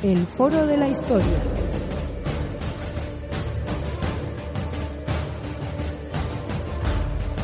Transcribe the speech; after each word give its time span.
El 0.00 0.26
Foro 0.26 0.64
de 0.64 0.76
la 0.76 0.86
Historia. 0.86 1.26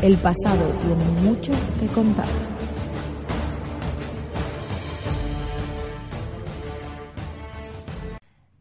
El 0.01 0.17
pasado 0.19 0.65
tiene 0.79 1.05
mucho 1.23 1.53
que 1.81 1.89
contar. 1.89 2.29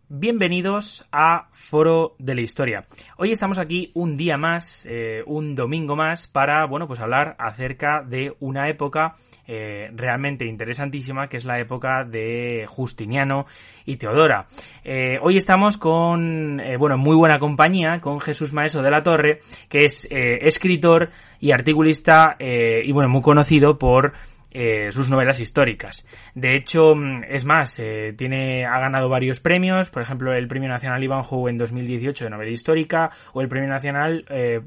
Bienvenidos 0.10 1.06
a 1.12 1.50
Foro 1.54 2.16
de 2.18 2.34
la 2.34 2.42
Historia. 2.42 2.88
Hoy 3.18 3.32
estamos 3.32 3.60
aquí 3.60 3.92
un 3.94 4.18
día 4.18 4.38
más, 4.38 4.88
eh, 4.90 5.22
un 5.28 5.54
domingo 5.54 5.96
más, 5.96 6.26
para, 6.26 6.66
bueno, 6.66 6.88
pues 6.88 7.00
hablar 7.00 7.36
acerca 7.38 8.02
de 8.02 8.36
una 8.40 8.70
época 8.70 9.18
eh, 9.48 9.90
realmente 9.94 10.46
interesantísima, 10.46 11.28
que 11.28 11.38
es 11.38 11.46
la 11.46 11.60
época 11.60 12.04
de 12.04 12.66
Justiniano 12.68 13.46
y 13.86 13.98
Teodora. 13.98 14.48
Eh, 14.84 15.20
hoy 15.22 15.38
estamos 15.38 15.78
con, 15.78 16.62
bueno, 16.80 16.98
muy 16.98 17.16
buena 17.16 17.40
compañía, 17.40 18.00
con 18.02 18.20
Jesús 18.20 18.54
Maeso 18.54 18.82
de 18.82 18.92
la 18.92 19.04
Torre, 19.04 19.40
que 19.70 19.86
es 19.86 20.08
escritor 20.10 21.10
y 21.40 21.52
articulista, 21.52 22.38
y 22.40 22.92
bueno, 22.92 23.10
muy 23.10 23.22
conocido 23.22 23.78
por 23.78 24.14
eh, 24.56 24.92
sus 24.92 25.10
novelas 25.10 25.40
históricas. 25.40 26.06
De 26.36 26.56
hecho, 26.56 26.94
mm, 26.96 27.24
es 27.28 27.44
más, 27.44 27.80
eh, 27.80 28.14
tiene, 28.16 28.68
ha 28.68 28.80
ganado 28.80 29.10
varios 29.10 29.40
premios, 29.40 29.90
por 29.90 30.04
ejemplo, 30.04 30.32
el 30.32 30.48
Premio 30.48 30.70
Nacional 30.70 31.04
Ivanhoe 31.04 31.50
en 31.50 31.58
2018 31.58 32.26
de 32.26 32.30
novela 32.30 32.52
histórica, 32.52 33.10
o 33.34 33.42
el 33.42 33.48
Premio 33.48 33.68
Nacional 33.68 34.26
eh, 34.30 34.62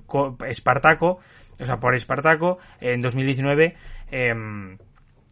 Espartaco, 0.49 1.21
o 1.61 1.65
sea, 1.65 1.79
por 1.79 1.95
Espartaco, 1.95 2.59
en 2.80 3.01
2019, 3.01 3.77
em, 4.10 4.79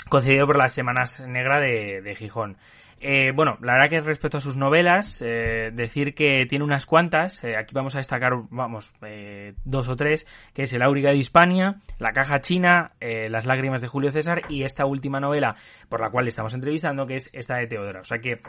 concedido 0.09 0.47
por 0.47 0.57
las 0.57 0.73
Semanas 0.73 1.21
Negra 1.27 1.61
de, 1.61 2.01
de 2.03 2.15
Gijón. 2.15 2.57
Eh, 3.07 3.33
bueno, 3.35 3.59
la 3.61 3.75
verdad 3.75 3.91
que 3.91 4.01
respecto 4.01 4.39
a 4.39 4.41
sus 4.41 4.57
novelas, 4.57 5.21
eh, 5.21 5.71
decir 5.75 6.15
que 6.15 6.47
tiene 6.47 6.65
unas 6.65 6.87
cuantas, 6.87 7.45
eh, 7.45 7.55
aquí 7.55 7.75
vamos 7.75 7.95
a 7.95 7.99
destacar, 7.99 8.33
vamos, 8.49 8.95
dos 9.67 9.89
o 9.89 9.95
tres, 9.95 10.27
que 10.55 10.63
es 10.63 10.73
El 10.73 10.81
Áuriga 10.81 11.11
de 11.11 11.19
Hispania, 11.19 11.83
La 11.99 12.13
Caja 12.13 12.41
China, 12.41 12.93
Las 13.01 13.45
Lágrimas 13.45 13.83
de 13.83 13.89
Julio 13.89 14.11
César 14.11 14.43
y 14.49 14.63
esta 14.63 14.87
última 14.87 15.21
novela 15.21 15.55
por 15.91 16.01
la 16.01 16.09
cual 16.09 16.29
estamos 16.29 16.55
entrevistando, 16.55 17.07
que 17.07 17.17
es 17.17 17.29
esta 17.35 17.57
de 17.57 17.67
Teodora. 17.67 18.01
O 18.01 18.05
sea 18.05 18.21
que, 18.21 18.41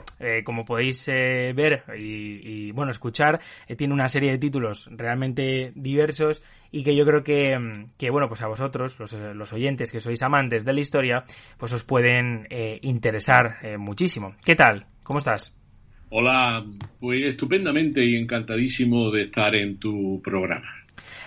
como 0.45 0.63
podéis 0.63 1.05
ver 1.07 1.83
y, 1.97 2.67
y, 2.67 2.71
bueno, 2.71 2.91
escuchar, 2.91 3.41
tiene 3.77 3.93
una 3.93 4.07
serie 4.07 4.31
de 4.31 4.37
títulos 4.37 4.87
realmente 4.89 5.73
diversos 5.75 6.41
y 6.75 6.83
que 6.83 6.93
yo 6.93 7.05
creo 7.05 7.23
que, 7.23 7.57
que 7.97 8.09
bueno, 8.09 8.27
pues 8.27 8.41
a 8.41 8.47
vosotros, 8.47 8.99
los, 8.99 9.13
los, 9.13 9.53
oyentes 9.53 9.93
que 9.93 10.01
sois 10.01 10.21
amantes 10.21 10.65
de 10.65 10.73
la 10.73 10.81
historia, 10.81 11.23
pues 11.57 11.71
os 11.71 11.85
pueden 11.85 12.47
eh, 12.49 12.79
interesar 12.81 13.59
eh, 13.63 13.77
muchísimo. 13.77 14.35
¿Qué 14.43 14.55
tal? 14.55 14.85
¿Cómo 15.05 15.19
estás? 15.19 15.55
Hola, 16.09 16.65
pues 16.99 17.23
estupendamente 17.27 18.03
y 18.03 18.17
encantadísimo 18.17 19.09
de 19.09 19.21
estar 19.21 19.55
en 19.55 19.79
tu 19.79 20.21
programa. 20.21 20.67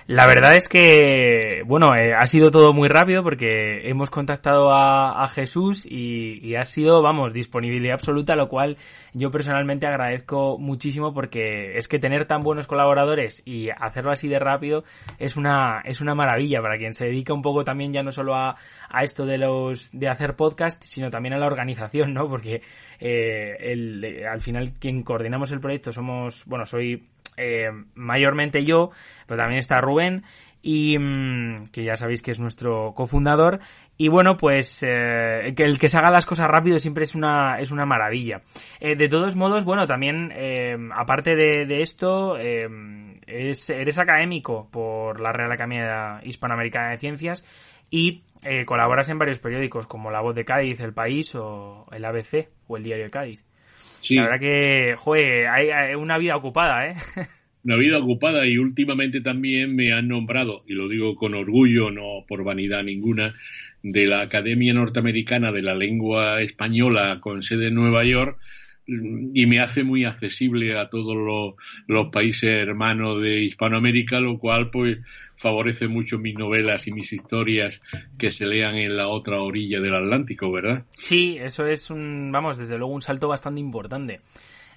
La 0.09 0.27
verdad 0.27 0.57
es 0.57 0.69
que, 0.69 1.63
bueno, 1.67 1.95
eh, 1.95 2.15
ha 2.15 2.25
sido 2.25 2.51
todo 2.51 2.73
muy 2.73 2.89
rápido 2.89 3.23
porque 3.23 3.91
hemos 3.91 4.09
contactado 4.09 4.73
a, 4.73 5.23
a 5.23 5.29
Jesús 5.29 5.85
y, 5.85 6.39
y, 6.43 6.55
ha 6.55 6.65
sido, 6.65 7.03
vamos, 7.03 7.35
disponibilidad 7.35 7.93
absoluta, 7.93 8.35
lo 8.35 8.49
cual 8.49 8.79
yo 9.13 9.31
personalmente 9.31 9.87
agradezco 9.87 10.57
muchísimo 10.59 11.13
porque 11.13 11.77
es 11.77 11.89
que 11.89 11.99
tener 11.99 12.25
tan 12.25 12.43
buenos 12.43 12.67
colaboradores 12.67 13.43
y 13.45 13.69
hacerlo 13.69 14.11
así 14.11 14.29
de 14.29 14.39
rápido 14.39 14.83
es 15.19 15.37
una, 15.37 15.83
es 15.85 16.01
una 16.01 16.15
maravilla 16.15 16.63
para 16.63 16.79
quien 16.79 16.95
se 16.95 17.05
dedica 17.05 17.35
un 17.35 17.43
poco 17.43 17.63
también 17.63 17.93
ya 17.93 18.03
no 18.03 18.11
solo 18.11 18.35
a, 18.35 18.57
a 18.89 19.05
esto 19.05 19.27
de 19.27 19.37
los, 19.37 19.91
de 19.93 20.09
hacer 20.09 20.37
podcast, 20.37 20.83
sino 20.87 21.11
también 21.11 21.35
a 21.35 21.39
la 21.39 21.47
organización, 21.47 22.15
¿no? 22.15 22.31
Porque, 22.31 22.63
eh, 22.99 23.57
el, 23.61 24.25
al 24.27 24.41
final 24.41 24.73
quien 24.79 25.03
coordinamos 25.03 25.53
el 25.53 25.61
proyecto 25.61 25.93
somos, 25.93 26.45
bueno, 26.47 26.65
soy 26.65 27.05
eh, 27.39 27.71
mayormente 27.95 28.65
yo, 28.65 28.91
pero 29.27 29.39
también 29.39 29.59
está 29.59 29.81
Rubén 29.81 30.25
y 30.63 30.99
mm, 30.99 31.69
que 31.73 31.85
ya 31.85 31.97
sabéis 31.97 32.23
que 32.23 32.31
es 32.31 32.41
nuestro 32.41 32.93
cofundador. 32.95 33.61
Y 33.97 34.09
bueno 34.09 34.37
pues 34.37 34.83
eh, 34.87 35.55
que 35.57 35.65
el 35.65 35.79
que 35.79 35.89
se 35.89 35.99
haga 35.99 36.11
las 36.11 36.27
cosas 36.27 36.49
rápido 36.49 36.79
siempre 36.79 37.05
es 37.05 37.15
una 37.15 37.59
es 37.59 37.71
una 37.71 37.85
maravilla. 37.85 38.43
Eh, 38.81 38.95
de 38.95 39.09
todos 39.09 39.35
modos 39.35 39.65
bueno 39.65 39.87
también 39.87 40.33
eh, 40.35 40.77
aparte 40.95 41.35
de, 41.35 41.67
de 41.67 41.83
esto 41.83 42.39
eh, 42.39 42.69
es, 43.27 43.71
eres 43.71 43.99
académico 43.99 44.69
por 44.71 45.21
la 45.21 45.33
Real 45.33 45.51
Academia 45.51 46.21
Hispanoamericana 46.23 46.91
de 46.91 46.99
Ciencias 46.99 47.45
y 47.91 48.23
eh, 48.45 48.65
colaboras 48.65 49.09
en 49.09 49.19
varios 49.19 49.41
periódicos 49.41 49.87
como 49.87 50.11
La 50.11 50.21
Voz 50.21 50.35
de 50.35 50.45
Cádiz, 50.45 50.79
El 50.81 50.93
País 50.93 51.35
o 51.35 51.87
el 51.91 52.05
ABC 52.05 52.49
o 52.69 52.77
el 52.77 52.85
Diario 52.85 53.07
de 53.07 53.11
Cádiz 53.11 53.48
Sí. 54.01 54.15
La 54.15 54.23
verdad 54.23 54.41
que, 54.41 54.95
joder, 54.97 55.47
hay, 55.49 55.95
una 55.95 56.19
vida 56.19 56.37
ocupada, 56.37 56.89
¿eh? 56.89 56.95
Una 57.65 57.77
vida 57.77 57.99
ocupada 57.99 58.47
y 58.47 58.57
últimamente 58.57 59.21
también 59.21 59.75
me 59.75 59.93
han 59.93 60.09
nombrado, 60.09 60.65
y 60.67 60.75
lo 60.75 60.89
digo 60.89 61.17
con 61.17 61.35
orgullo, 61.35 61.91
no 61.91 62.25
por 62.27 62.45
vanidad 62.45 62.85
ninguna, 62.85 63.35
de 63.83 64.07
la 64.07 64.23
Academia 64.23 64.73
Norteamericana 64.73 65.53
de 65.53 65.63
la 65.63 65.75
Lengua 65.75 66.41
Española 66.41 67.19
con 67.21 67.43
sede 67.43 67.67
en 67.67 67.75
Nueva 67.75 68.05
York, 68.05 68.39
y 68.89 69.47
me 69.47 69.61
hace 69.61 69.85
muy 69.85 70.05
accesible 70.05 70.79
a 70.79 70.89
todos 70.89 71.15
los, 71.87 72.09
países 72.11 72.63
hermanos 72.63 73.21
de 73.21 73.43
Hispanoamérica, 73.43 74.19
lo 74.19 74.39
cual 74.39 74.71
pues 74.71 74.99
favorece 75.37 75.89
mucho 75.89 76.19
mis 76.19 76.37
novelas 76.37 76.87
y 76.87 76.93
mis 76.93 77.13
historias 77.13 77.83
que 78.17 78.33
se 78.33 78.47
lean 78.47 78.77
en 78.77 78.97
la 78.97 79.09
otra 79.09 79.41
orilla 79.41 79.81
del 79.81 79.95
Atlántico, 79.95 80.51
¿verdad? 80.51 80.85
Sí, 80.97 81.37
eso 81.39 81.67
es 81.67 81.91
un, 81.91 82.33
vamos, 82.33 82.57
desde 82.57 82.79
luego 82.79 82.95
un 82.95 83.03
salto 83.03 83.29
bastante 83.29 83.61
importante. 83.61 84.21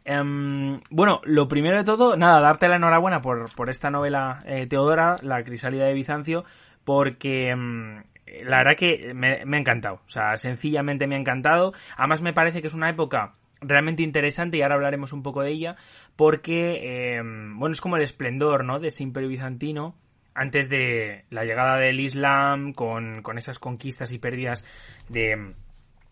Um, 0.06 0.80
bueno, 0.90 1.22
lo 1.24 1.48
primero 1.48 1.78
de 1.78 1.86
todo, 1.86 2.18
nada, 2.18 2.42
darte 2.42 2.68
la 2.68 2.76
enhorabuena 2.76 3.22
por, 3.22 3.54
por 3.56 3.70
esta 3.70 3.90
novela 3.90 4.40
eh, 4.46 4.68
Teodora, 4.68 5.16
La 5.24 5.44
crisálida 5.44 5.86
de 5.86 5.94
Bizancio, 5.94 6.44
porque 6.84 7.54
um, 7.54 8.04
la 8.44 8.58
verdad 8.58 8.76
que 8.78 9.14
me, 9.14 9.46
me 9.46 9.58
ha 9.58 9.60
encantado, 9.60 10.02
o 10.06 10.10
sea, 10.10 10.36
sencillamente 10.36 11.08
me 11.08 11.16
ha 11.16 11.20
encantado. 11.20 11.74
Además 11.96 12.22
me 12.22 12.34
parece 12.34 12.62
que 12.62 12.68
es 12.68 12.74
una 12.74 12.90
época 12.90 13.36
realmente 13.62 14.04
interesante 14.04 14.58
y 14.58 14.62
ahora 14.62 14.76
hablaremos 14.76 15.14
un 15.14 15.24
poco 15.24 15.42
de 15.42 15.52
ella 15.52 15.76
porque, 16.16 16.80
eh, 17.18 17.22
bueno, 17.24 17.72
es 17.74 17.82
como 17.82 17.96
el 17.96 18.04
esplendor, 18.04 18.66
¿no? 18.66 18.80
De 18.80 18.90
ese 18.90 19.04
imperio 19.04 19.30
bizantino 19.30 19.96
antes 20.34 20.70
de 20.70 21.26
la 21.30 21.46
llegada 21.46 21.78
del 21.78 22.00
Islam 22.00 22.74
con, 22.74 23.22
con 23.22 23.38
esas 23.38 23.60
conquistas 23.60 24.12
y 24.12 24.20
pérdidas 24.20 24.66
de 25.10 25.54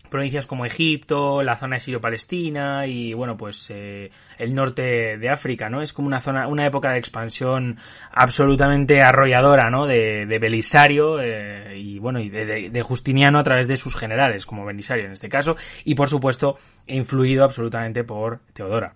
provincias 0.09 0.45
como 0.45 0.65
Egipto, 0.65 1.43
la 1.43 1.55
zona 1.55 1.75
de 1.75 1.79
Sirio-Palestina 1.79 2.87
y 2.87 3.13
bueno 3.13 3.37
pues 3.37 3.69
eh, 3.69 4.11
el 4.37 4.53
norte 4.53 5.17
de 5.17 5.29
África, 5.29 5.69
¿no? 5.69 5.81
Es 5.81 5.93
como 5.93 6.07
una 6.07 6.19
zona, 6.19 6.47
una 6.47 6.65
época 6.65 6.91
de 6.91 6.99
expansión 6.99 7.77
absolutamente 8.11 9.01
arrolladora, 9.01 9.69
¿no? 9.69 9.85
De, 9.85 10.25
Belisario 10.39 11.19
eh, 11.21 11.77
y 11.77 11.99
bueno 11.99 12.19
y 12.19 12.29
de, 12.29 12.69
de, 12.69 12.81
Justiniano 12.81 13.39
a 13.39 13.43
través 13.43 13.67
de 13.67 13.77
sus 13.77 13.95
generales, 13.95 14.45
como 14.45 14.65
Belisario 14.65 15.05
en 15.05 15.11
este 15.11 15.29
caso, 15.29 15.55
y 15.83 15.95
por 15.95 16.09
supuesto 16.09 16.57
influido 16.87 17.43
absolutamente 17.43 18.03
por 18.03 18.39
Teodora. 18.53 18.95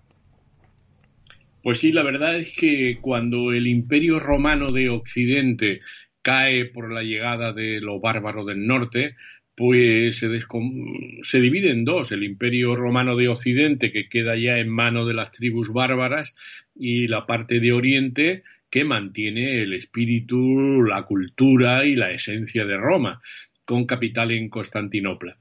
Pues 1.62 1.80
sí, 1.80 1.94
la 1.94 2.04
verdad 2.04 2.36
es 2.36 2.54
que 2.56 2.98
cuando 3.00 3.54
el 3.54 3.68
Imperio 3.68 4.20
Romano 4.20 4.72
de 4.72 4.90
Occidente 4.90 5.80
cae 6.22 6.66
por 6.66 6.92
la 6.92 7.04
llegada 7.04 7.54
de 7.54 7.80
los 7.80 8.02
bárbaros 8.02 8.46
del 8.46 8.68
norte, 8.68 9.16
pues 9.56 10.18
se, 10.18 10.30
se, 11.22 11.42
divide 11.42 11.70
en 11.70 11.86
dos, 11.86 12.12
el 12.12 12.24
imperio 12.24 12.76
romano 12.76 13.16
de 13.16 13.28
Occidente 13.28 13.92
que 13.92 14.10
queda 14.10 14.36
ya 14.36 14.58
en 14.58 14.70
manos 14.70 15.08
de 15.08 15.14
las 15.14 15.32
tribus 15.32 15.72
bárbaras 15.72 16.34
y 16.76 17.08
la 17.08 17.28
parte 17.28 17.60
de 17.60 17.72
Oriente 17.72 18.44
que 18.72 18.84
mantiene 18.84 19.62
el 19.62 19.74
espíritu, 19.74 20.82
la 20.82 21.04
cultura 21.04 21.86
y 21.86 21.96
la 21.96 22.10
esencia 22.12 22.66
de 22.66 22.78
Roma, 22.78 23.22
con 23.66 23.86
capital 23.86 24.32
en 24.32 24.50
Constantinopla. 24.50 25.38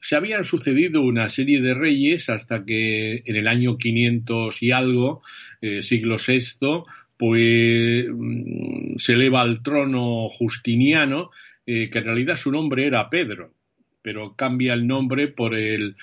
Se 0.00 0.16
habían 0.16 0.42
sucedido 0.42 1.02
una 1.02 1.30
serie 1.30 1.60
de 1.60 1.74
reyes 1.74 2.28
hasta 2.28 2.64
que 2.64 3.22
en 3.24 3.36
el 3.36 3.46
año 3.46 3.78
500 3.78 4.60
y 4.60 4.72
algo, 4.72 5.22
eh, 5.60 5.82
siglo 5.82 6.16
VI, 6.16 6.82
pues 7.16 8.06
mm, 8.12 8.96
se 8.96 9.12
eleva 9.12 9.42
al 9.42 9.62
trono 9.62 10.28
Justiniano 10.28 11.30
eh, 11.64 11.88
que 11.90 11.98
en 11.98 12.04
realidad 12.04 12.36
su 12.36 12.50
nombre 12.50 12.86
era 12.86 13.08
Pedro, 13.08 13.54
pero 14.02 14.34
cambia 14.34 14.74
el 14.74 14.86
nombre 14.86 15.28
por 15.28 15.54
el 15.54 15.96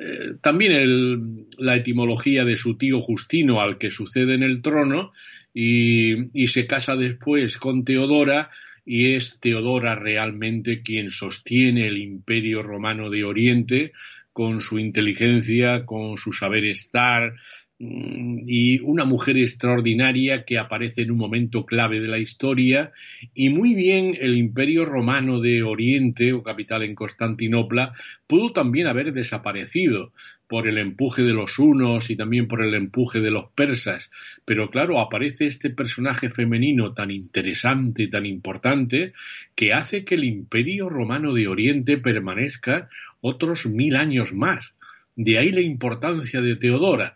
eh, 0.00 0.34
también 0.40 0.72
el, 0.72 1.46
la 1.58 1.76
etimología 1.76 2.44
de 2.44 2.56
su 2.56 2.76
tío 2.76 3.00
Justino 3.00 3.60
al 3.60 3.78
que 3.78 3.90
sucede 3.90 4.34
en 4.34 4.42
el 4.42 4.60
trono 4.60 5.12
y, 5.54 6.30
y 6.32 6.48
se 6.48 6.66
casa 6.66 6.96
después 6.96 7.56
con 7.58 7.84
Teodora 7.84 8.50
y 8.84 9.14
es 9.14 9.38
Teodora 9.38 9.94
realmente 9.94 10.82
quien 10.82 11.12
sostiene 11.12 11.86
el 11.86 11.98
imperio 11.98 12.62
romano 12.62 13.08
de 13.10 13.24
Oriente 13.24 13.92
con 14.32 14.60
su 14.60 14.78
inteligencia, 14.78 15.84
con 15.84 16.16
su 16.16 16.32
saber 16.32 16.64
estar, 16.64 17.34
y 17.82 18.78
una 18.80 19.06
mujer 19.06 19.38
extraordinaria 19.38 20.44
que 20.44 20.58
aparece 20.58 21.00
en 21.00 21.12
un 21.12 21.16
momento 21.16 21.64
clave 21.64 21.98
de 21.98 22.08
la 22.08 22.18
historia 22.18 22.92
y 23.32 23.48
muy 23.48 23.74
bien 23.74 24.14
el 24.20 24.36
imperio 24.36 24.84
romano 24.84 25.40
de 25.40 25.62
Oriente 25.62 26.34
o 26.34 26.42
capital 26.42 26.82
en 26.82 26.94
Constantinopla 26.94 27.94
pudo 28.26 28.52
también 28.52 28.86
haber 28.86 29.14
desaparecido 29.14 30.12
por 30.46 30.68
el 30.68 30.76
empuje 30.76 31.22
de 31.22 31.32
los 31.32 31.58
hunos 31.58 32.10
y 32.10 32.16
también 32.16 32.48
por 32.48 32.62
el 32.62 32.74
empuje 32.74 33.20
de 33.20 33.30
los 33.30 33.50
persas. 33.52 34.10
Pero 34.44 34.68
claro, 34.68 35.00
aparece 35.00 35.46
este 35.46 35.70
personaje 35.70 36.28
femenino 36.28 36.92
tan 36.92 37.10
interesante, 37.10 38.08
tan 38.08 38.26
importante, 38.26 39.12
que 39.54 39.72
hace 39.72 40.04
que 40.04 40.16
el 40.16 40.24
imperio 40.24 40.90
romano 40.90 41.32
de 41.32 41.46
Oriente 41.46 41.96
permanezca 41.98 42.90
otros 43.20 43.64
mil 43.64 43.96
años 43.96 44.34
más. 44.34 44.74
De 45.14 45.38
ahí 45.38 45.52
la 45.52 45.60
importancia 45.60 46.40
de 46.40 46.56
Teodora. 46.56 47.14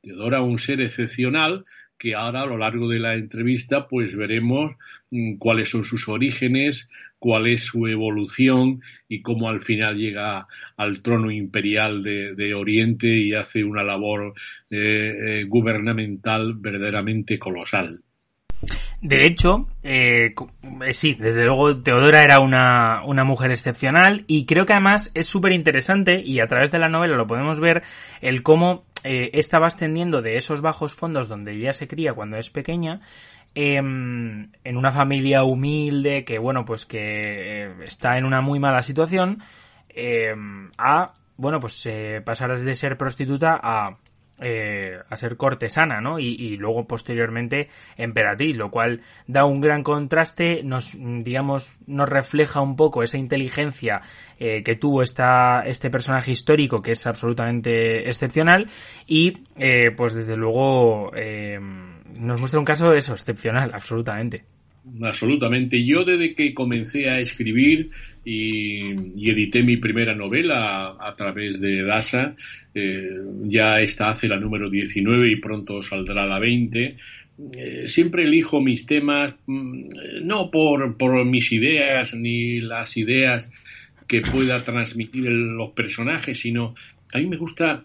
Teodora, 0.00 0.42
un 0.42 0.58
ser 0.58 0.80
excepcional 0.80 1.64
que 2.00 2.14
ahora 2.14 2.42
a 2.42 2.46
lo 2.46 2.56
largo 2.56 2.88
de 2.88 2.98
la 2.98 3.14
entrevista 3.14 3.86
pues 3.86 4.16
veremos 4.16 4.72
mm, 5.10 5.36
cuáles 5.36 5.68
son 5.68 5.84
sus 5.84 6.08
orígenes, 6.08 6.88
cuál 7.18 7.46
es 7.46 7.64
su 7.64 7.86
evolución 7.86 8.80
y 9.06 9.20
cómo 9.20 9.50
al 9.50 9.62
final 9.62 9.98
llega 9.98 10.46
al 10.78 11.02
trono 11.02 11.30
imperial 11.30 12.02
de, 12.02 12.54
Oriente 12.54 13.06
y 13.06 13.34
hace 13.34 13.62
una 13.62 13.84
labor 13.84 14.32
eh, 14.70 15.40
eh, 15.40 15.44
gubernamental 15.44 16.54
verdaderamente 16.54 17.38
colosal. 17.38 18.00
De 19.00 19.26
hecho, 19.26 19.66
eh, 19.82 20.34
sí, 20.92 21.16
desde 21.18 21.44
luego 21.44 21.78
Teodora 21.82 22.22
era 22.22 22.40
una, 22.40 23.02
una, 23.06 23.24
mujer 23.24 23.50
excepcional 23.50 24.24
y 24.26 24.44
creo 24.44 24.66
que 24.66 24.74
además 24.74 25.10
es 25.14 25.24
súper 25.24 25.52
interesante 25.52 26.20
y 26.22 26.40
a 26.40 26.46
través 26.46 26.70
de 26.70 26.78
la 26.78 26.90
novela 26.90 27.16
lo 27.16 27.26
podemos 27.26 27.60
ver 27.60 27.82
el 28.20 28.42
cómo 28.42 28.84
eh, 29.04 29.30
esta 29.32 29.58
ascendiendo 29.58 30.22
de 30.22 30.36
esos 30.36 30.60
bajos 30.60 30.94
fondos 30.94 31.28
donde 31.28 31.52
ella 31.52 31.72
se 31.72 31.88
cría 31.88 32.12
cuando 32.12 32.36
es 32.36 32.50
pequeña 32.50 33.00
em, 33.54 34.50
en 34.64 34.76
una 34.76 34.92
familia 34.92 35.44
humilde 35.44 36.24
que 36.24 36.38
bueno 36.38 36.64
pues 36.64 36.86
que 36.86 37.64
eh, 37.64 37.74
está 37.84 38.18
en 38.18 38.24
una 38.24 38.40
muy 38.40 38.58
mala 38.58 38.82
situación 38.82 39.42
em, 39.88 40.70
a 40.76 41.12
bueno 41.36 41.60
pues 41.60 41.84
eh, 41.86 42.20
pasar 42.24 42.58
de 42.58 42.74
ser 42.74 42.96
prostituta 42.96 43.58
a 43.62 43.96
eh, 44.42 44.98
a 45.08 45.16
ser 45.16 45.36
cortesana, 45.36 46.00
¿no? 46.00 46.18
Y, 46.18 46.56
luego 46.56 46.86
posteriormente 46.86 47.68
emperatriz, 47.96 48.56
lo 48.56 48.70
cual 48.70 49.02
da 49.26 49.44
un 49.44 49.60
gran 49.60 49.82
contraste, 49.82 50.62
nos, 50.62 50.96
digamos, 50.98 51.76
nos 51.86 52.08
refleja 52.08 52.60
un 52.60 52.76
poco 52.76 53.02
esa 53.02 53.18
inteligencia 53.18 54.00
eh, 54.38 54.62
que 54.62 54.76
tuvo 54.76 55.02
esta, 55.02 55.62
este 55.66 55.90
personaje 55.90 56.32
histórico 56.32 56.80
que 56.82 56.92
es 56.92 57.06
absolutamente 57.06 58.08
excepcional 58.08 58.68
y, 59.06 59.34
eh, 59.56 59.90
pues 59.96 60.14
desde 60.14 60.36
luego, 60.36 61.10
nos 62.18 62.40
muestra 62.40 62.60
un 62.60 62.66
caso 62.66 62.90
de 62.90 62.98
eso, 62.98 63.12
excepcional, 63.12 63.70
absolutamente. 63.72 64.44
Absolutamente. 65.02 65.84
Yo 65.84 66.04
desde 66.04 66.34
que 66.34 66.54
comencé 66.54 67.10
a 67.10 67.18
escribir 67.18 67.90
y, 68.24 69.30
edité 69.30 69.62
mi 69.62 69.76
primera 69.76 70.14
novela 70.14 70.96
a, 70.98 71.14
través 71.16 71.60
de 71.60 71.82
DASA, 71.82 72.34
eh, 72.74 73.08
ya 73.44 73.80
esta 73.80 74.10
hace 74.10 74.28
la 74.28 74.38
número 74.38 74.68
19 74.68 75.30
y 75.30 75.36
pronto 75.36 75.82
saldrá 75.82 76.26
la 76.26 76.38
20. 76.38 76.96
Eh, 77.52 77.84
siempre 77.88 78.24
elijo 78.24 78.60
mis 78.60 78.84
temas 78.84 79.34
mm, 79.46 80.24
no 80.24 80.50
por, 80.50 80.96
por 80.96 81.24
mis 81.24 81.52
ideas 81.52 82.14
ni 82.14 82.60
las 82.60 82.96
ideas 82.96 83.50
que 84.06 84.20
pueda 84.20 84.62
transmitir 84.64 85.22
los 85.24 85.70
personajes, 85.70 86.40
sino 86.40 86.74
a 87.12 87.18
mí 87.18 87.26
me 87.26 87.36
gusta 87.36 87.84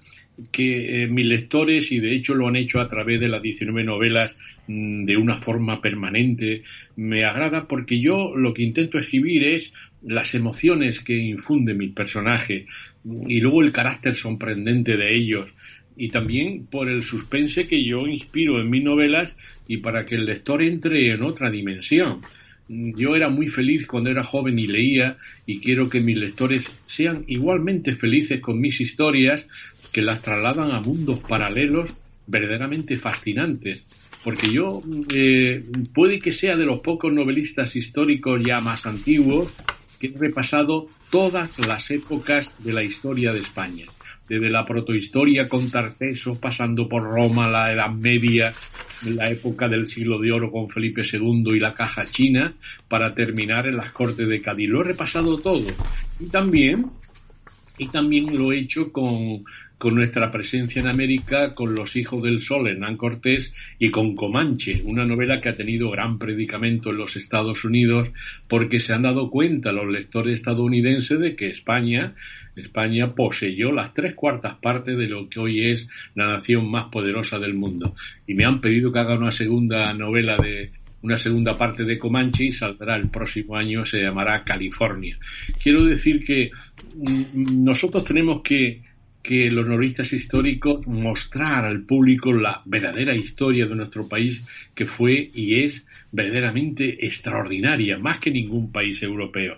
que 0.51 1.03
eh, 1.03 1.07
mis 1.07 1.25
lectores, 1.25 1.91
y 1.91 1.99
de 1.99 2.13
hecho 2.13 2.33
lo 2.35 2.47
han 2.47 2.55
hecho 2.55 2.79
a 2.79 2.87
través 2.87 3.19
de 3.19 3.29
las 3.29 3.41
19 3.41 3.83
novelas 3.83 4.35
mm, 4.67 5.05
de 5.05 5.17
una 5.17 5.41
forma 5.41 5.81
permanente, 5.81 6.63
me 6.95 7.23
agrada 7.23 7.67
porque 7.67 8.01
yo 8.01 8.35
lo 8.35 8.53
que 8.53 8.63
intento 8.63 8.99
escribir 8.99 9.43
es 9.43 9.73
las 10.05 10.35
emociones 10.35 10.99
que 10.99 11.17
infunde 11.17 11.73
mi 11.73 11.89
personaje 11.89 12.67
y 13.27 13.39
luego 13.41 13.63
el 13.63 13.71
carácter 13.71 14.15
sorprendente 14.15 14.97
de 14.97 15.15
ellos 15.15 15.53
y 15.97 16.09
también 16.09 16.65
por 16.65 16.89
el 16.89 17.03
suspense 17.03 17.67
que 17.67 17.83
yo 17.83 18.07
inspiro 18.07 18.59
en 18.59 18.69
mis 18.69 18.83
novelas 18.83 19.35
y 19.67 19.77
para 19.77 20.05
que 20.05 20.15
el 20.15 20.25
lector 20.25 20.61
entre 20.61 21.11
en 21.11 21.23
otra 21.23 21.49
dimensión. 21.49 22.21
Yo 22.67 23.15
era 23.15 23.29
muy 23.29 23.47
feliz 23.47 23.85
cuando 23.85 24.09
era 24.09 24.23
joven 24.23 24.57
y 24.57 24.67
leía 24.67 25.17
y 25.45 25.59
quiero 25.59 25.87
que 25.87 26.01
mis 26.01 26.17
lectores 26.17 26.69
sean 26.87 27.23
igualmente 27.27 27.95
felices 27.95 28.41
con 28.41 28.59
mis 28.59 28.81
historias 28.81 29.47
que 29.91 30.01
las 30.01 30.21
trasladan 30.21 30.71
a 30.71 30.81
mundos 30.81 31.19
paralelos 31.19 31.89
verdaderamente 32.27 32.97
fascinantes. 32.97 33.85
Porque 34.23 34.51
yo 34.51 34.81
eh, 35.13 35.63
puede 35.93 36.19
que 36.19 36.33
sea 36.33 36.55
de 36.57 36.65
los 36.65 36.79
pocos 36.79 37.13
novelistas 37.13 37.75
históricos 37.75 38.41
ya 38.43 38.59
más 38.59 38.87
antiguos 38.87 39.53
que 39.99 40.07
he 40.07 40.17
repasado 40.17 40.87
todas 41.09 41.57
las 41.59 41.89
épocas 41.91 42.53
de 42.59 42.73
la 42.73 42.83
historia 42.83 43.31
de 43.31 43.39
España. 43.39 43.85
Desde 44.27 44.49
la 44.49 44.65
protohistoria 44.65 45.47
con 45.47 45.69
Tarceso, 45.69 46.39
pasando 46.39 46.89
por 46.89 47.03
Roma, 47.03 47.47
la 47.47 47.71
Edad 47.71 47.91
Media, 47.91 48.53
la 49.03 49.29
época 49.29 49.67
del 49.67 49.87
siglo 49.87 50.19
de 50.19 50.31
oro 50.31 50.51
con 50.51 50.69
Felipe 50.69 51.03
II 51.03 51.51
y 51.53 51.59
la 51.59 51.73
caja 51.73 52.05
china, 52.05 52.53
para 52.87 53.13
terminar 53.13 53.67
en 53.67 53.77
las 53.77 53.91
Cortes 53.91 54.27
de 54.27 54.41
Cádiz. 54.41 54.69
Lo 54.69 54.81
he 54.81 54.85
repasado 54.85 55.37
todo. 55.37 55.67
Y 56.19 56.25
también, 56.25 56.87
y 57.77 57.87
también 57.87 58.35
lo 58.35 58.51
he 58.51 58.59
hecho 58.59 58.91
con 58.91 59.43
con 59.77 59.95
nuestra 59.95 60.31
presencia 60.31 60.81
en 60.81 60.87
América, 60.87 61.53
con 61.53 61.75
Los 61.75 61.95
Hijos 61.95 62.23
del 62.23 62.41
Sol, 62.41 62.67
Hernán 62.67 62.97
Cortés, 62.97 63.53
y 63.77 63.91
con 63.91 64.15
Comanche, 64.15 64.81
una 64.85 65.05
novela 65.05 65.41
que 65.41 65.49
ha 65.49 65.55
tenido 65.55 65.91
gran 65.91 66.17
predicamento 66.17 66.91
en 66.91 66.97
los 66.97 67.15
Estados 67.15 67.65
Unidos, 67.65 68.09
porque 68.47 68.79
se 68.79 68.93
han 68.93 69.03
dado 69.03 69.29
cuenta 69.29 69.71
los 69.71 69.87
lectores 69.87 70.35
estadounidenses 70.35 71.19
de 71.19 71.35
que 71.35 71.47
España, 71.47 72.15
España 72.55 73.13
poseyó 73.13 73.71
las 73.71 73.93
tres 73.93 74.13
cuartas 74.13 74.55
partes 74.55 74.97
de 74.97 75.07
lo 75.07 75.27
que 75.29 75.39
hoy 75.39 75.65
es 75.71 75.87
la 76.15 76.27
nación 76.27 76.69
más 76.69 76.85
poderosa 76.85 77.39
del 77.39 77.53
mundo. 77.53 77.95
Y 78.27 78.33
me 78.33 78.45
han 78.45 78.61
pedido 78.61 78.91
que 78.91 78.99
haga 78.99 79.17
una 79.17 79.31
segunda 79.31 79.93
novela 79.93 80.37
de, 80.37 80.71
una 81.05 81.19
segunda 81.19 81.55
parte 81.55 81.83
de 81.83 81.99
Comanche 81.99 82.45
y 82.45 82.51
saldrá 82.51 82.95
el 82.95 83.09
próximo 83.09 83.55
año, 83.55 83.85
se 83.85 84.01
llamará 84.01 84.43
California. 84.43 85.17
Quiero 85.61 85.85
decir 85.85 86.23
que 86.25 86.49
mm, 86.95 87.63
nosotros 87.63 88.03
tenemos 88.03 88.41
que 88.41 88.81
que 89.25 89.49
los 89.49 89.67
novelistas 89.67 90.13
históricos 90.13 90.85
mostrar 90.85 91.65
al 91.65 91.81
público 91.81 92.31
la 92.31 92.61
verdadera 92.65 93.15
historia 93.15 93.65
de 93.65 93.75
nuestro 93.75 94.07
país 94.07 94.47
que 94.75 94.85
fue 94.85 95.29
y 95.33 95.63
es 95.63 95.87
verdaderamente 96.11 97.05
extraordinaria, 97.05 97.97
más 97.97 98.19
que 98.19 98.29
ningún 98.29 98.71
país 98.71 99.01
europeo. 99.01 99.57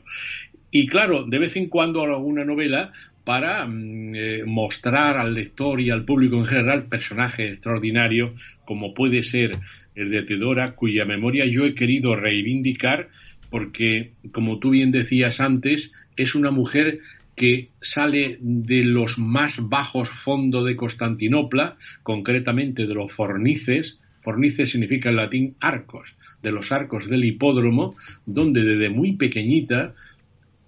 Y 0.71 0.87
claro, 0.87 1.25
de 1.25 1.39
vez 1.39 1.57
en 1.57 1.67
cuando 1.67 2.01
alguna 2.01 2.45
novela 2.45 2.91
para 3.25 3.65
mm, 3.67 4.15
eh, 4.15 4.43
mostrar 4.45 5.17
al 5.17 5.33
lector 5.33 5.81
y 5.81 5.89
al 5.89 6.05
público 6.05 6.37
en 6.37 6.45
general 6.45 6.85
personajes 6.85 7.51
extraordinarios, 7.51 8.31
como 8.63 8.93
puede 8.93 9.21
ser 9.21 9.51
el 9.95 10.11
de 10.11 10.23
Teodora, 10.23 10.75
cuya 10.75 11.03
memoria 11.03 11.45
yo 11.45 11.65
he 11.65 11.75
querido 11.75 12.15
reivindicar 12.15 13.09
porque, 13.49 14.11
como 14.31 14.59
tú 14.59 14.71
bien 14.71 14.91
decías 14.91 15.41
antes, 15.41 15.91
es 16.15 16.35
una 16.35 16.51
mujer 16.51 16.99
que 17.37 17.69
sale 17.81 18.39
de 18.41 18.83
los 18.83 19.19
más 19.19 19.69
bajos 19.69 20.09
fondos 20.09 20.65
de 20.65 20.75
Constantinopla, 20.75 21.77
concretamente 22.01 22.87
de 22.87 22.95
los 22.95 23.13
fornices, 23.13 23.99
fornices 24.23 24.71
significa 24.71 25.09
en 25.09 25.17
latín 25.17 25.55
arcos, 25.59 26.15
de 26.41 26.51
los 26.51 26.71
arcos 26.71 27.07
del 27.07 27.23
hipódromo, 27.23 27.95
donde 28.25 28.63
desde 28.63 28.89
muy 28.89 29.13
pequeñita 29.13 29.93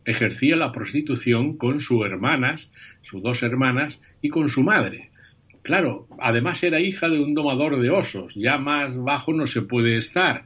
ejercía 0.05 0.55
la 0.55 0.71
prostitución 0.71 1.57
con 1.57 1.81
sus 1.81 2.05
hermanas, 2.05 2.69
sus 3.01 3.23
dos 3.23 3.41
hermanas, 3.41 3.99
y 4.21 4.29
con 4.29 4.47
su 4.47 4.61
madre. 4.61 5.09
Claro, 5.63 6.07
además 6.19 6.63
era 6.63 6.79
hija 6.79 7.09
de 7.09 7.19
un 7.19 7.33
domador 7.33 7.79
de 7.79 7.89
osos, 7.89 8.35
ya 8.35 8.59
más 8.59 8.95
bajo 8.95 9.33
no 9.33 9.47
se 9.47 9.63
puede 9.63 9.97
estar. 9.97 10.45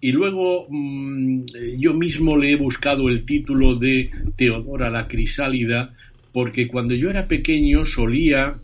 Y 0.00 0.12
luego 0.12 0.66
mm, 0.70 1.44
yo 1.78 1.94
mismo 1.94 2.36
le 2.36 2.52
he 2.52 2.56
buscado 2.56 3.08
el 3.08 3.24
título 3.24 3.76
de 3.76 4.10
Teodora 4.36 4.90
la 4.90 5.06
Crisálida, 5.08 5.92
porque 6.32 6.68
cuando 6.68 6.94
yo 6.94 7.10
era 7.10 7.26
pequeño 7.26 7.84
solía, 7.84 8.54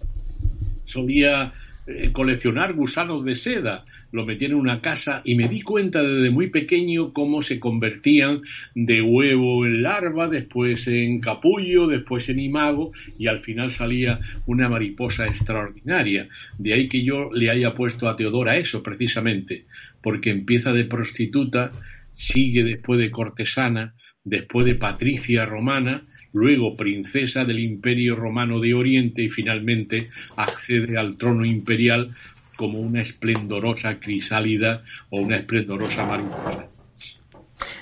solía 0.85 1.53
eh, 1.87 2.11
coleccionar 2.13 2.73
gusanos 2.73 3.25
de 3.25 3.37
seda. 3.37 3.85
Lo 4.13 4.25
metí 4.25 4.47
en 4.47 4.55
una 4.55 4.81
casa 4.81 5.21
y 5.25 5.35
me 5.35 5.49
di 5.49 5.61
cuenta 5.61 6.03
desde 6.03 6.31
muy 6.31 6.49
pequeño 6.49 7.13
cómo 7.13 7.43
se 7.43 7.61
convertían 7.61 8.41
de 8.75 9.03
huevo 9.03 9.67
en 9.67 9.83
larva, 9.83 10.29
después 10.29 10.87
en 10.89 11.21
capullo, 11.21 11.87
después 11.87 12.29
en 12.29 12.39
imago 12.39 12.93
y 13.19 13.27
al 13.27 13.41
final 13.41 13.71
salía 13.71 14.21
una 14.47 14.69
mariposa 14.69 15.27
extraordinaria. 15.27 16.29
De 16.57 16.73
ahí 16.73 16.89
que 16.89 17.05
yo 17.05 17.31
le 17.33 17.51
haya 17.51 17.75
puesto 17.75 18.09
a 18.09 18.17
Teodora 18.17 18.57
eso 18.57 18.83
precisamente 18.83 19.67
porque 20.03 20.31
empieza 20.31 20.73
de 20.73 20.85
prostituta, 20.85 21.73
sigue 22.15 22.65
después 22.65 22.99
de 22.99 23.11
cortesana, 23.11 23.95
después 24.25 24.67
de 24.67 24.75
patricia 24.75 25.47
romana, 25.47 26.03
luego 26.33 26.77
princesa 26.77 27.45
del 27.45 27.61
Imperio 27.61 28.17
Romano 28.17 28.59
de 28.61 28.75
Oriente 28.75 29.23
y 29.23 29.29
finalmente 29.29 30.09
accede 30.37 30.99
al 30.99 31.17
trono 31.17 31.45
imperial 31.45 32.11
como 32.57 32.81
una 32.81 33.03
esplendorosa 33.03 34.01
crisálida 34.01 34.83
o 35.11 35.21
una 35.21 35.37
esplendorosa 35.37 36.05
mariposa. 36.05 36.67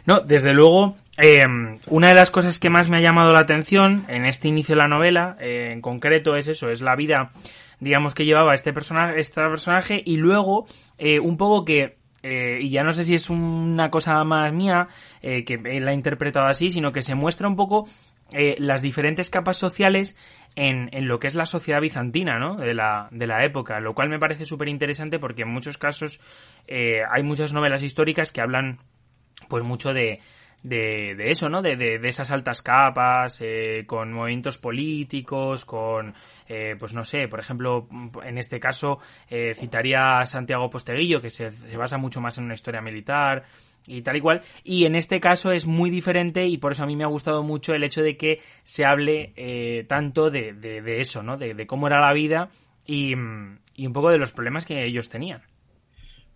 No, 0.06 0.20
desde 0.20 0.52
luego, 0.52 0.96
una 1.88 2.08
de 2.08 2.14
las 2.14 2.30
cosas 2.30 2.58
que 2.58 2.70
más 2.70 2.88
me 2.88 2.98
ha 2.98 3.00
llamado 3.00 3.32
la 3.32 3.38
atención 3.38 4.04
en 4.08 4.26
este 4.26 4.48
inicio 4.48 4.74
de 4.74 4.82
la 4.82 4.88
novela, 4.88 5.36
en 5.40 5.80
concreto, 5.80 6.36
es 6.36 6.48
eso, 6.48 6.70
es 6.70 6.80
la 6.80 6.96
vida, 6.96 7.30
digamos, 7.80 8.14
que 8.14 8.24
llevaba 8.24 8.54
este 8.54 8.72
personaje, 8.72 9.18
este 9.18 9.40
personaje 9.40 10.02
y 10.04 10.16
luego 10.16 10.66
un 11.22 11.36
poco 11.36 11.64
que 11.64 11.96
eh, 12.26 12.58
y 12.62 12.70
ya 12.70 12.82
no 12.82 12.94
sé 12.94 13.04
si 13.04 13.14
es 13.14 13.28
una 13.28 13.90
cosa 13.90 14.24
más 14.24 14.50
mía, 14.50 14.88
eh, 15.20 15.44
que 15.44 15.60
él 15.62 15.86
ha 15.86 15.92
interpretado 15.92 16.46
así, 16.46 16.70
sino 16.70 16.90
que 16.90 17.02
se 17.02 17.14
muestra 17.14 17.46
un 17.46 17.54
poco 17.54 17.86
eh, 18.32 18.56
las 18.58 18.80
diferentes 18.80 19.28
capas 19.28 19.58
sociales 19.58 20.16
en, 20.56 20.88
en, 20.92 21.06
lo 21.06 21.18
que 21.18 21.26
es 21.26 21.34
la 21.34 21.44
sociedad 21.44 21.82
bizantina, 21.82 22.38
¿no? 22.38 22.56
De 22.56 22.72
la, 22.72 23.08
de 23.10 23.26
la 23.26 23.44
época, 23.44 23.78
lo 23.78 23.94
cual 23.94 24.08
me 24.08 24.18
parece 24.18 24.46
súper 24.46 24.68
interesante 24.68 25.18
porque 25.18 25.42
en 25.42 25.52
muchos 25.52 25.76
casos 25.76 26.18
hay 26.66 27.22
muchas 27.22 27.52
novelas 27.52 27.82
históricas 27.82 28.32
que 28.32 28.40
hablan 28.40 28.78
pues 29.50 29.62
mucho 29.62 29.92
de, 29.92 30.20
de, 30.64 31.14
de 31.14 31.30
eso, 31.30 31.48
¿no? 31.48 31.62
De, 31.62 31.76
de, 31.76 31.98
de 32.00 32.08
esas 32.08 32.30
altas 32.32 32.62
capas, 32.62 33.40
eh, 33.40 33.84
con 33.86 34.12
movimientos 34.12 34.58
políticos, 34.58 35.64
con, 35.64 36.14
eh, 36.48 36.74
pues 36.78 36.94
no 36.94 37.04
sé, 37.04 37.28
por 37.28 37.38
ejemplo, 37.38 37.86
en 38.24 38.38
este 38.38 38.58
caso 38.58 38.98
eh, 39.28 39.52
citaría 39.54 40.18
a 40.18 40.26
Santiago 40.26 40.70
Posteguillo, 40.70 41.20
que 41.20 41.30
se, 41.30 41.52
se 41.52 41.76
basa 41.76 41.98
mucho 41.98 42.20
más 42.20 42.38
en 42.38 42.44
una 42.44 42.54
historia 42.54 42.80
militar 42.80 43.44
y 43.86 44.00
tal 44.00 44.16
y 44.16 44.20
cual. 44.22 44.40
Y 44.64 44.86
en 44.86 44.96
este 44.96 45.20
caso 45.20 45.52
es 45.52 45.66
muy 45.66 45.90
diferente 45.90 46.46
y 46.46 46.56
por 46.56 46.72
eso 46.72 46.82
a 46.82 46.86
mí 46.86 46.96
me 46.96 47.04
ha 47.04 47.08
gustado 47.08 47.42
mucho 47.42 47.74
el 47.74 47.84
hecho 47.84 48.02
de 48.02 48.16
que 48.16 48.40
se 48.62 48.86
hable 48.86 49.34
eh, 49.36 49.84
tanto 49.86 50.30
de, 50.30 50.54
de, 50.54 50.80
de, 50.80 51.00
eso, 51.00 51.22
¿no? 51.22 51.36
De, 51.36 51.52
de, 51.52 51.66
cómo 51.66 51.86
era 51.86 52.00
la 52.00 52.14
vida 52.14 52.48
y, 52.86 53.12
y 53.74 53.86
un 53.86 53.92
poco 53.92 54.10
de 54.10 54.18
los 54.18 54.32
problemas 54.32 54.64
que 54.64 54.82
ellos 54.86 55.10
tenían. 55.10 55.42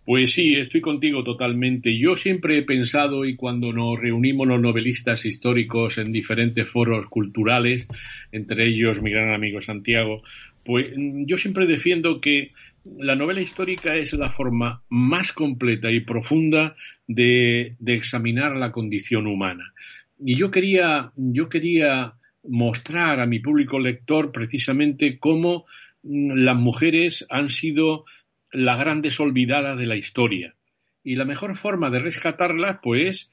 Pues 0.09 0.33
sí, 0.33 0.55
estoy 0.55 0.81
contigo 0.81 1.23
totalmente. 1.23 1.95
Yo 1.95 2.17
siempre 2.17 2.57
he 2.57 2.63
pensado, 2.63 3.25
y 3.25 3.35
cuando 3.35 3.71
nos 3.71 3.99
reunimos 3.99 4.47
los 4.47 4.59
novelistas 4.59 5.23
históricos 5.23 5.99
en 5.99 6.11
diferentes 6.11 6.67
foros 6.67 7.05
culturales, 7.05 7.87
entre 8.31 8.65
ellos 8.65 9.03
mi 9.03 9.11
gran 9.11 9.31
amigo 9.31 9.61
Santiago, 9.61 10.23
pues 10.65 10.89
yo 10.97 11.37
siempre 11.37 11.67
defiendo 11.67 12.21
que 12.21 12.53
la 12.97 13.15
novela 13.15 13.39
histórica 13.39 13.97
es 13.97 14.13
la 14.13 14.31
forma 14.31 14.81
más 14.89 15.31
completa 15.31 15.91
y 15.91 15.99
profunda 15.99 16.75
de, 17.05 17.75
examinar 17.85 18.55
la 18.55 18.71
condición 18.71 19.27
humana. 19.27 19.75
Y 20.17 20.33
yo 20.33 20.49
quería, 20.49 21.11
yo 21.17 21.49
quería 21.49 22.15
mostrar 22.47 23.19
a 23.19 23.27
mi 23.27 23.41
público 23.41 23.77
lector 23.77 24.31
precisamente 24.31 25.19
cómo 25.19 25.67
las 26.01 26.55
mujeres 26.55 27.27
han 27.29 27.51
sido 27.51 28.05
la 28.51 28.75
gran 28.75 29.01
desolvidada 29.01 29.75
de 29.75 29.85
la 29.85 29.95
historia. 29.95 30.55
Y 31.03 31.15
la 31.15 31.25
mejor 31.25 31.55
forma 31.55 31.89
de 31.89 31.99
rescatarlas, 31.99 32.79
pues, 32.81 33.31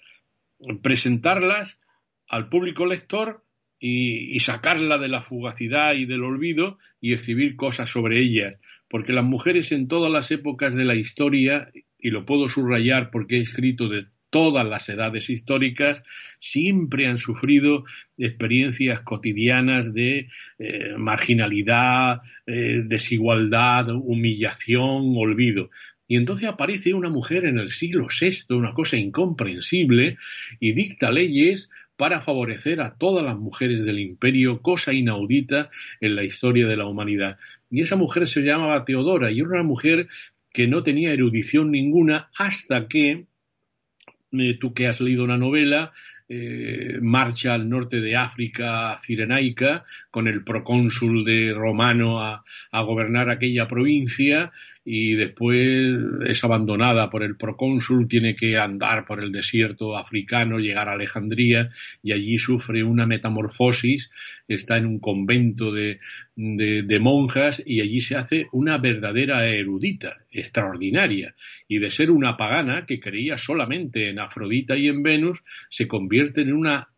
presentarlas 0.83 1.79
al 2.29 2.49
público 2.49 2.87
lector 2.87 3.45
y, 3.79 4.35
y, 4.35 4.41
sacarla 4.41 4.99
de 4.99 5.09
la 5.09 5.23
fugacidad 5.23 5.95
y 5.95 6.07
del 6.07 6.25
olvido 6.25 6.79
y 7.01 7.13
escribir 7.13 7.57
cosas 7.57 7.91
sobre 7.91 8.21
ellas. 8.21 8.55
Porque 8.89 9.13
las 9.13 9.25
mujeres 9.25 9.73
en 9.73 9.89
todas 9.89 10.11
las 10.11 10.31
épocas 10.31 10.75
de 10.75 10.85
la 10.85 10.95
historia, 10.95 11.71
y 11.99 12.11
lo 12.11 12.25
puedo 12.25 12.49
subrayar 12.49 13.11
porque 13.11 13.37
he 13.37 13.41
escrito 13.41 13.89
de 13.89 14.07
todas 14.31 14.67
las 14.67 14.89
edades 14.89 15.31
históricas 15.31 16.03
siempre 16.39 17.07
han 17.07 17.19
sufrido 17.19 17.85
experiencias 18.19 19.01
cotidianas 19.01 19.93
de 19.95 20.29
eh, 20.59 20.95
marginalidad, 20.97 22.23
eh, 22.47 22.83
desigualdad, 22.85 23.89
humillación, 23.91 25.15
olvido. 25.17 25.69
Y 26.09 26.17
entonces 26.17 26.49
aparece 26.49 26.95
una 26.95 27.11
mujer 27.11 27.47
en 27.47 27.59
el 27.59 27.73
siglo 27.73 28.07
VI, 28.09 28.55
una 28.55 28.75
cosa 28.75 28.97
incomprensible, 28.97 30.19
y 30.61 30.73
dicta 30.73 31.11
leyes 31.11 31.71
para 31.97 32.21
favorecer 32.21 32.81
a 32.81 32.97
todas 32.97 33.25
las 33.25 33.37
mujeres 33.37 33.85
del 33.85 33.99
imperio, 33.99 34.61
cosa 34.61 34.93
inaudita 34.93 35.71
en 36.01 36.15
la 36.15 36.25
historia 36.25 36.67
de 36.67 36.77
la 36.77 36.87
humanidad. 36.87 37.39
Y 37.71 37.83
esa 37.83 37.97
mujer 37.97 38.29
se 38.29 38.43
llamaba 38.43 38.85
Teodora 38.85 39.31
y 39.31 39.41
era 39.41 39.49
una 39.49 39.63
mujer 39.63 40.09
que 40.53 40.67
no 40.67 40.83
tenía 40.83 41.13
erudición 41.13 41.71
ninguna 41.71 42.31
hasta 42.37 42.87
que 42.87 43.27
eh, 44.41 44.55
tú 44.55 44.75
que 44.75 44.89
has 44.89 45.01
leído 45.01 45.25
una 45.25 45.37
novela, 45.37 45.93
eh, 46.29 46.99
marcha 47.01 47.55
al 47.55 47.69
norte 47.69 48.01
de 48.01 48.17
África 48.17 48.97
Cirenaica 48.99 49.85
con 50.11 50.27
el 50.27 50.43
procónsul 50.43 51.25
de 51.25 51.55
Romano 51.55 52.21
a, 52.21 52.43
a, 52.73 52.83
gobernar 52.83 53.31
aquella 53.31 53.69
provincia 53.69 54.51
y 54.85 55.15
después 55.15 55.97
es 56.27 56.43
abandonada 56.43 57.11
por 57.11 57.23
el 57.23 57.37
procónsul, 57.37 58.09
tiene 58.09 58.35
que 58.35 58.57
andar 58.57 59.05
por 59.05 59.23
el 59.23 59.31
desierto 59.31 59.97
africano, 59.97 60.59
llegar 60.59 60.89
a 60.89 60.93
Alejandría 60.95 61.69
y 62.03 62.13
allí 62.13 62.39
sufre 62.39 62.83
una 62.83 63.07
metamorfosis, 63.07 64.11
está 64.49 64.77
en 64.77 64.87
un 64.87 65.01
convento 65.01 65.73
de, 65.73 65.99
de 66.37 67.01
monjas 67.01 67.63
y 67.67 67.81
allí 67.81 68.01
se 68.01 68.15
hace 68.15 68.47
una 68.53 68.79
verdadera 68.79 69.47
erudita, 69.47 70.19
extraordinaria, 70.31 71.35
y 71.67 71.79
de 71.79 71.91
ser 71.91 72.13
una 72.13 72.37
pagana 72.37 72.87
que 72.87 73.01
creía 73.01 73.39
solamente 73.39 74.09
en 74.09 74.21
Afrodita 74.21 74.77
y 74.77 74.87
en 74.87 75.03
Venus, 75.03 75.43
se 75.69 75.89
convierte 75.89 76.16
en 76.19 76.53
una 76.53 76.89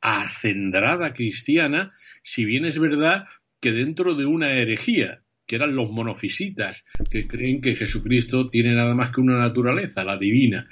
acendrada 0.00 1.12
cristiana, 1.12 1.92
si 2.22 2.44
bien 2.44 2.64
es 2.64 2.78
verdad 2.78 3.26
que 3.60 3.72
dentro 3.72 4.14
de 4.14 4.26
una 4.26 4.52
herejía, 4.52 5.22
que 5.46 5.56
eran 5.56 5.74
los 5.74 5.90
monofisitas, 5.90 6.84
que 7.10 7.26
creen 7.26 7.60
que 7.60 7.74
Jesucristo 7.74 8.48
tiene 8.48 8.74
nada 8.74 8.94
más 8.94 9.10
que 9.10 9.20
una 9.20 9.38
naturaleza, 9.38 10.04
la 10.04 10.16
divina. 10.16 10.68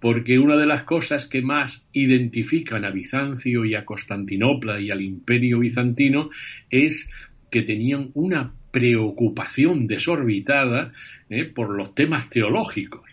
Porque 0.00 0.38
una 0.38 0.56
de 0.56 0.66
las 0.66 0.82
cosas 0.82 1.26
que 1.26 1.42
más 1.42 1.86
identifican 1.92 2.84
a 2.84 2.90
Bizancio 2.90 3.64
y 3.64 3.74
a 3.74 3.84
Constantinopla 3.84 4.80
y 4.80 4.90
al 4.90 5.00
imperio 5.00 5.60
bizantino 5.60 6.28
es 6.68 7.08
que 7.50 7.62
tenían 7.62 8.10
una 8.14 8.52
preocupación 8.70 9.86
desorbitada 9.86 10.92
eh, 11.28 11.44
por 11.44 11.70
los 11.70 11.94
temas 11.94 12.28
teológicos. 12.30 13.11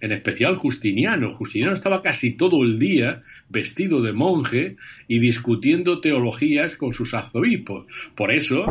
En 0.00 0.12
especial 0.12 0.56
Justiniano. 0.56 1.32
Justiniano 1.32 1.74
estaba 1.74 2.02
casi 2.02 2.36
todo 2.36 2.62
el 2.62 2.78
día 2.78 3.22
vestido 3.48 4.02
de 4.02 4.12
monje 4.12 4.76
y 5.08 5.18
discutiendo 5.20 6.00
teologías 6.00 6.76
con 6.76 6.92
sus 6.92 7.14
arzobispos. 7.14 7.86
Por 8.14 8.30
eso, 8.30 8.66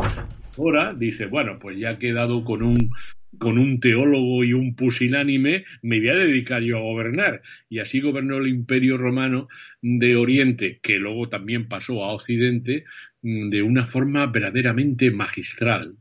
ahora 0.56 0.94
dice, 0.94 1.26
bueno, 1.26 1.58
pues 1.58 1.78
ya 1.78 1.92
he 1.92 1.98
quedado 1.98 2.44
con 2.44 2.62
un 2.62 2.90
con 3.38 3.58
un 3.58 3.80
teólogo 3.80 4.44
y 4.44 4.54
un 4.54 4.74
pusilánime, 4.74 5.64
me 5.82 5.98
voy 5.98 6.08
a 6.08 6.14
dedicar 6.14 6.62
yo 6.62 6.78
a 6.78 6.80
gobernar. 6.80 7.42
Y 7.68 7.80
así 7.80 8.00
gobernó 8.00 8.38
el 8.38 8.48
imperio 8.48 8.96
romano 8.96 9.48
de 9.82 10.16
Oriente, 10.16 10.80
que 10.82 10.94
luego 10.94 11.28
también 11.28 11.68
pasó 11.68 12.04
a 12.04 12.12
Occidente, 12.12 12.84
mm, 13.22 13.50
de 13.50 13.62
una 13.62 13.86
forma 13.86 14.26
verdaderamente 14.26 15.10
magistral. 15.10 15.96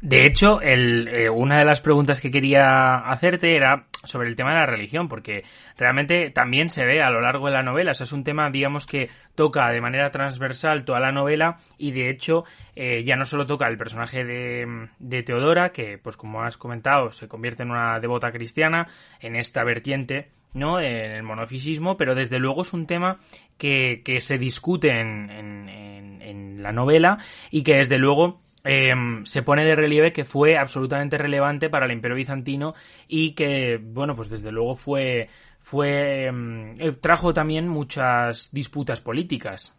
De 0.00 0.24
hecho, 0.24 0.60
el, 0.60 1.08
eh, 1.08 1.28
una 1.28 1.58
de 1.58 1.64
las 1.64 1.80
preguntas 1.80 2.20
que 2.20 2.30
quería 2.30 2.98
hacerte 2.98 3.56
era 3.56 3.86
sobre 4.04 4.28
el 4.28 4.36
tema 4.36 4.50
de 4.50 4.60
la 4.60 4.66
religión, 4.66 5.08
porque 5.08 5.42
realmente 5.76 6.30
también 6.30 6.70
se 6.70 6.84
ve 6.84 7.02
a 7.02 7.10
lo 7.10 7.20
largo 7.20 7.46
de 7.46 7.54
la 7.54 7.64
novela. 7.64 7.90
O 7.90 7.94
sea, 7.94 8.04
es 8.04 8.12
un 8.12 8.22
tema, 8.22 8.48
digamos, 8.48 8.86
que 8.86 9.10
toca 9.34 9.68
de 9.70 9.80
manera 9.80 10.12
transversal 10.12 10.84
toda 10.84 11.00
la 11.00 11.10
novela 11.10 11.58
y 11.78 11.90
de 11.90 12.10
hecho 12.10 12.44
eh, 12.76 13.02
ya 13.04 13.16
no 13.16 13.24
solo 13.24 13.46
toca 13.46 13.66
el 13.66 13.76
personaje 13.76 14.24
de, 14.24 14.88
de, 15.00 15.22
Teodora, 15.24 15.70
que 15.70 15.98
pues 15.98 16.16
como 16.16 16.42
has 16.42 16.56
comentado 16.56 17.10
se 17.10 17.26
convierte 17.26 17.64
en 17.64 17.72
una 17.72 17.98
devota 17.98 18.30
cristiana 18.30 18.86
en 19.20 19.34
esta 19.34 19.64
vertiente, 19.64 20.30
¿no? 20.54 20.80
En 20.80 21.10
el 21.10 21.22
monofisismo, 21.24 21.96
pero 21.96 22.14
desde 22.14 22.38
luego 22.38 22.62
es 22.62 22.72
un 22.72 22.86
tema 22.86 23.18
que, 23.58 24.02
que 24.04 24.20
se 24.20 24.38
discute 24.38 24.90
en, 24.90 25.28
en, 25.30 25.68
en, 25.68 26.22
en 26.22 26.62
la 26.62 26.70
novela 26.70 27.18
y 27.50 27.64
que 27.64 27.76
desde 27.76 27.98
luego 27.98 28.40
eh, 28.70 28.94
se 29.24 29.42
pone 29.42 29.64
de 29.64 29.74
relieve 29.74 30.12
que 30.12 30.26
fue 30.26 30.58
absolutamente 30.58 31.16
relevante 31.16 31.70
para 31.70 31.86
el 31.86 31.92
Imperio 31.92 32.18
bizantino 32.18 32.74
y 33.08 33.32
que, 33.32 33.80
bueno, 33.82 34.14
pues 34.14 34.28
desde 34.28 34.52
luego 34.52 34.76
fue, 34.76 35.30
fue 35.60 36.30
eh, 36.78 36.92
trajo 37.00 37.32
también 37.32 37.66
muchas 37.66 38.52
disputas 38.52 39.00
políticas. 39.00 39.74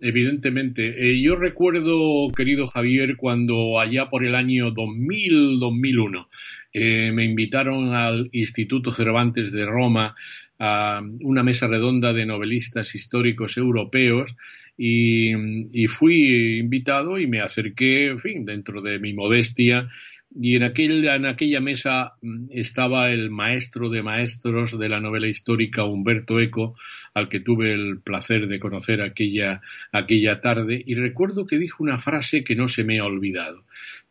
Evidentemente. 0.00 1.10
Eh, 1.10 1.22
yo 1.22 1.36
recuerdo, 1.36 2.30
querido 2.36 2.66
Javier, 2.66 3.16
cuando 3.16 3.80
allá 3.80 4.10
por 4.10 4.24
el 4.24 4.34
año 4.34 4.70
2000-2001 4.74 6.28
eh, 6.74 7.12
me 7.12 7.24
invitaron 7.24 7.94
al 7.94 8.28
Instituto 8.32 8.92
Cervantes 8.92 9.50
de 9.50 9.64
Roma 9.64 10.14
a 10.60 11.02
una 11.22 11.42
mesa 11.42 11.66
redonda 11.66 12.12
de 12.12 12.26
novelistas 12.26 12.94
históricos 12.94 13.56
europeos 13.56 14.36
y, 14.76 15.86
fui 15.88 16.58
invitado 16.58 17.18
y 17.18 17.26
me 17.26 17.40
acerqué, 17.40 18.08
en 18.08 18.18
fin, 18.18 18.44
dentro 18.44 18.82
de 18.82 18.98
mi 18.98 19.14
modestia. 19.14 19.88
Y 20.34 20.56
en, 20.56 20.62
aquel, 20.62 21.08
en 21.08 21.26
aquella 21.26 21.60
mesa 21.60 22.14
mm, 22.22 22.46
estaba 22.50 23.10
el 23.10 23.30
maestro 23.30 23.88
de 23.88 24.02
maestros 24.02 24.78
de 24.78 24.88
la 24.88 25.00
novela 25.00 25.28
histórica, 25.28 25.84
Humberto 25.84 26.38
Eco, 26.38 26.76
al 27.14 27.28
que 27.28 27.40
tuve 27.40 27.72
el 27.72 28.00
placer 28.00 28.46
de 28.46 28.60
conocer 28.60 29.02
aquella, 29.02 29.60
aquella 29.92 30.40
tarde. 30.40 30.82
Y 30.86 30.94
recuerdo 30.94 31.46
que 31.46 31.58
dijo 31.58 31.82
una 31.82 31.98
frase 31.98 32.44
que 32.44 32.54
no 32.54 32.68
se 32.68 32.84
me 32.84 33.00
ha 33.00 33.04
olvidado. 33.04 33.64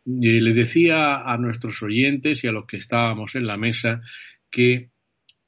Y 0.04 0.40
le 0.40 0.52
decía 0.52 1.22
a 1.32 1.36
nuestros 1.38 1.82
oyentes 1.82 2.44
y 2.44 2.48
a 2.48 2.52
los 2.52 2.66
que 2.66 2.76
estábamos 2.76 3.34
en 3.34 3.46
la 3.46 3.56
mesa 3.56 4.02
que 4.50 4.90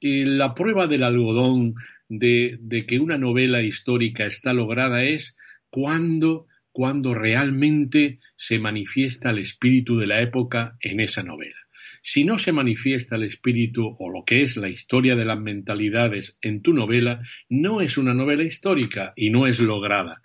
la 0.02 0.54
prueba 0.54 0.86
del 0.86 1.02
algodón 1.02 1.74
de, 2.08 2.58
de 2.60 2.86
que 2.86 2.98
una 2.98 3.18
novela 3.18 3.62
histórica 3.62 4.26
está 4.26 4.52
lograda 4.52 5.04
es 5.04 5.36
cuando 5.70 6.46
cuando 6.72 7.14
realmente 7.14 8.18
se 8.36 8.58
manifiesta 8.58 9.30
el 9.30 9.38
espíritu 9.38 9.98
de 9.98 10.06
la 10.06 10.20
época 10.22 10.76
en 10.80 11.00
esa 11.00 11.22
novela. 11.22 11.56
Si 12.02 12.24
no 12.24 12.38
se 12.38 12.50
manifiesta 12.50 13.16
el 13.16 13.22
espíritu 13.22 13.94
o 13.98 14.10
lo 14.10 14.24
que 14.24 14.42
es 14.42 14.56
la 14.56 14.68
historia 14.68 15.14
de 15.14 15.24
las 15.24 15.38
mentalidades 15.38 16.38
en 16.40 16.62
tu 16.62 16.72
novela, 16.72 17.20
no 17.48 17.80
es 17.80 17.98
una 17.98 18.14
novela 18.14 18.42
histórica 18.42 19.12
y 19.14 19.30
no 19.30 19.46
es 19.46 19.60
lograda. 19.60 20.22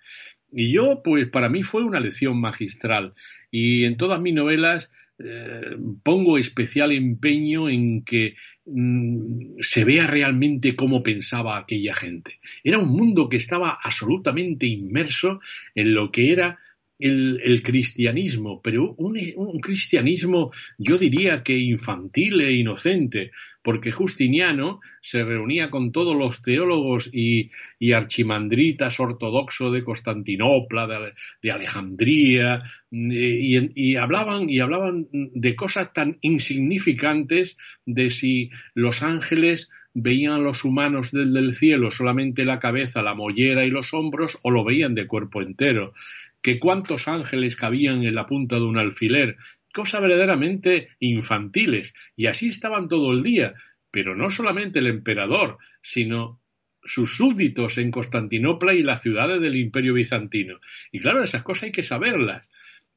Y 0.52 0.72
yo, 0.72 1.02
pues 1.04 1.28
para 1.28 1.50
mí 1.50 1.64
fue 1.64 1.84
una 1.84 2.00
lección 2.00 2.40
magistral. 2.40 3.14
Y 3.52 3.84
en 3.84 3.98
todas 3.98 4.22
mis 4.22 4.34
novelas 4.34 4.92
eh, 5.20 5.78
pongo 6.04 6.38
especial 6.38 6.92
empeño 6.92 7.70
en 7.70 8.04
que 8.04 8.36
mm, 8.66 9.58
se 9.62 9.84
vea 9.84 10.06
realmente 10.06 10.76
cómo 10.76 11.02
pensaba 11.02 11.58
aquella 11.58 11.96
gente. 11.96 12.40
Era 12.64 12.78
un 12.80 12.90
mundo 12.90 13.28
que 13.30 13.38
estaba 13.38 13.78
absolutamente 13.84 14.68
inmerso 14.68 15.40
en 15.74 15.94
lo 15.94 16.12
que 16.12 16.32
era 16.32 16.60
el, 17.00 17.62
cristianismo, 17.64 18.62
pero 18.62 18.96
un, 18.98 19.60
cristianismo 19.62 20.52
yo 20.78 20.98
diría 20.98 21.44
que 21.44 21.58
infantil 21.58 22.42
e 22.42 22.54
inocente, 22.54 23.32
porque 23.62 23.92
Justiniano 23.92 24.80
se 25.02 25.24
reunía 25.24 25.70
con 25.70 25.92
todos 25.92 26.16
los 26.16 26.42
teólogos 26.42 27.10
y, 27.14 27.52
archimandritas 27.94 29.00
ortodoxos 29.00 29.74
de 29.74 29.84
Constantinopla, 29.84 31.14
de, 31.42 31.52
Alejandría, 31.52 32.64
y, 32.90 33.96
hablaban, 33.96 34.50
y 34.50 34.60
hablaban 34.60 35.08
de 35.12 35.56
cosas 35.56 35.94
tan 35.94 36.18
insignificantes 36.22 37.58
de 37.86 38.10
si 38.10 38.50
los 38.74 39.04
ángeles 39.04 39.70
veían 40.00 40.34
a 40.34 40.38
los 40.38 40.64
humanos 40.64 41.12
desde 41.12 41.40
el 41.40 41.56
cielo 41.56 41.90
solamente 41.90 42.46
la 42.46 42.60
cabeza, 42.60 43.02
la 43.02 43.16
mollera 43.16 43.66
y 43.66 43.72
los 43.72 43.94
hombros, 43.96 44.38
o 44.44 44.52
lo 44.52 44.64
veían 44.64 44.94
de 44.94 45.08
cuerpo 45.08 45.42
entero 45.42 45.94
que 46.42 46.60
cuántos 46.60 47.08
ángeles 47.08 47.56
cabían 47.56 48.04
en 48.04 48.16
la 48.16 48.26
punta 48.26 48.56
de 48.56 48.64
un 48.64 48.78
alfiler, 48.78 49.38
cosas 49.74 50.02
verdaderamente 50.02 50.90
infantiles, 51.00 51.94
y 52.16 52.28
así 52.28 52.50
estaban 52.50 52.88
todo 52.88 53.12
el 53.12 53.24
día, 53.24 53.54
pero 53.92 54.16
no 54.16 54.30
solamente 54.30 54.80
el 54.80 54.88
emperador, 54.88 55.58
sino 55.82 56.42
sus 56.84 57.18
súbditos 57.18 57.78
en 57.78 57.92
Constantinopla 57.92 58.74
y 58.74 58.82
las 58.82 59.02
ciudades 59.02 59.42
del 59.42 59.56
imperio 59.56 59.94
bizantino. 59.94 60.60
Y 60.92 61.00
claro, 61.00 61.24
esas 61.24 61.44
cosas 61.44 61.66
hay 61.66 61.72
que 61.72 61.84
saberlas. 61.84 62.50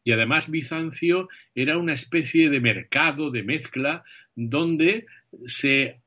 Y 0.05 0.13
además 0.13 0.51
Bizancio 0.51 1.29
era 1.55 1.77
una 1.77 1.93
especie 1.93 2.49
de 2.49 2.61
mercado, 2.61 3.31
de 3.31 3.43
mezcla, 3.43 4.03
donde 4.35 5.07
se 5.47 6.01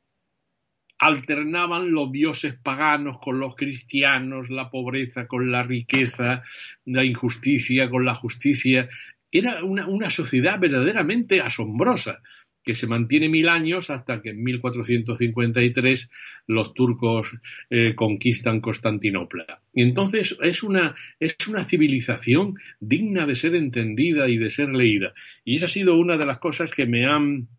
alternaban 1.06 1.92
los 1.92 2.12
dioses 2.12 2.54
paganos 2.54 3.20
con 3.20 3.40
los 3.40 3.56
cristianos, 3.56 4.50
la 4.50 4.70
pobreza 4.70 5.28
con 5.28 5.52
la 5.52 5.64
riqueza, 5.64 6.44
la 6.86 7.04
injusticia 7.04 7.90
con 7.90 8.06
la 8.06 8.16
justicia. 8.16 8.88
Era 9.32 9.64
una, 9.64 10.10
sociedad 10.10 10.60
verdaderamente 10.60 11.42
asombrosa 11.42 12.22
que 12.64 12.76
se 12.76 12.88
mantiene 12.88 13.28
mil 13.28 13.50
años 13.50 13.90
hasta 13.90 14.22
que 14.22 14.30
en 14.30 14.42
1453 14.42 16.10
los 16.48 16.74
turcos 16.74 17.38
eh, 17.70 17.94
conquistan 17.96 18.62
Constantinopla. 18.62 19.62
Y 19.74 19.82
entonces 19.82 20.38
es 20.42 20.64
una, 20.64 20.96
es 21.20 21.36
una 21.50 21.66
civilización 21.66 22.56
digna 22.80 23.26
de 23.26 23.36
ser 23.36 23.56
entendida 23.56 24.30
y 24.30 24.38
de 24.38 24.50
ser 24.50 24.70
leída. 24.70 25.14
Y 25.44 25.56
esa 25.56 25.66
ha 25.66 25.70
sido 25.70 25.98
una 25.98 26.16
de 26.16 26.26
las 26.26 26.38
cosas 26.38 26.72
que 26.72 26.86
me 26.86 27.06
han, 27.06 27.50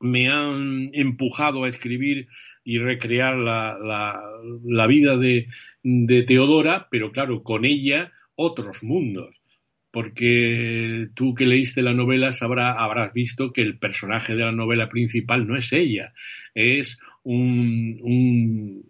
me 0.00 0.28
han 0.28 0.90
empujado 0.92 1.64
a 1.64 1.68
escribir 1.68 2.28
y 2.64 2.78
recrear 2.78 3.36
la, 3.36 3.78
la, 4.64 4.86
vida 4.86 5.16
de, 5.16 5.46
de, 5.82 6.22
Teodora, 6.22 6.88
pero 6.90 7.12
claro, 7.12 7.42
con 7.42 7.64
ella 7.64 8.12
otros 8.34 8.82
mundos. 8.82 9.40
Porque 9.90 11.08
tú 11.14 11.34
que 11.34 11.46
leíste 11.46 11.80
la 11.80 11.94
novela 11.94 12.32
sabrá, 12.32 12.72
habrás 12.72 13.12
visto 13.14 13.52
que 13.52 13.62
el 13.62 13.78
personaje 13.78 14.34
de 14.34 14.44
la 14.44 14.52
novela 14.52 14.88
principal 14.88 15.46
no 15.46 15.56
es 15.56 15.72
ella, 15.72 16.12
es 16.54 16.98
un, 17.22 17.98
un 18.02 18.84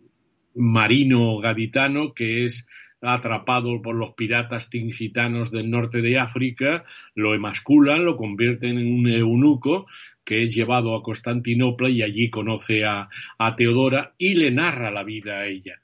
marino 0.57 1.39
gaditano 1.39 2.13
que 2.13 2.45
es 2.45 2.67
atrapado 3.03 3.83
por 3.83 3.95
los 3.95 4.15
piratas 4.15 4.71
tingitanos 4.71 5.51
del 5.51 5.71
norte 5.71 6.01
de 6.01 6.19
África, 6.19 6.85
lo 7.15 7.35
emasculan, 7.35 8.05
lo 8.05 8.17
convierten 8.17 8.79
en 8.79 8.93
un 8.93 9.09
eunuco 9.09 9.87
que 10.25 10.43
es 10.43 10.55
llevado 10.55 10.95
a 10.97 11.03
Constantinopla 11.03 11.89
y 11.89 12.03
allí 12.03 12.31
conoce 12.31 12.85
a, 12.85 13.09
a 13.39 13.57
Teodora 13.57 14.15
y 14.19 14.35
le 14.35 14.51
narra 14.51 14.91
la 14.91 15.05
vida 15.05 15.39
a 15.39 15.47
ella. 15.47 15.81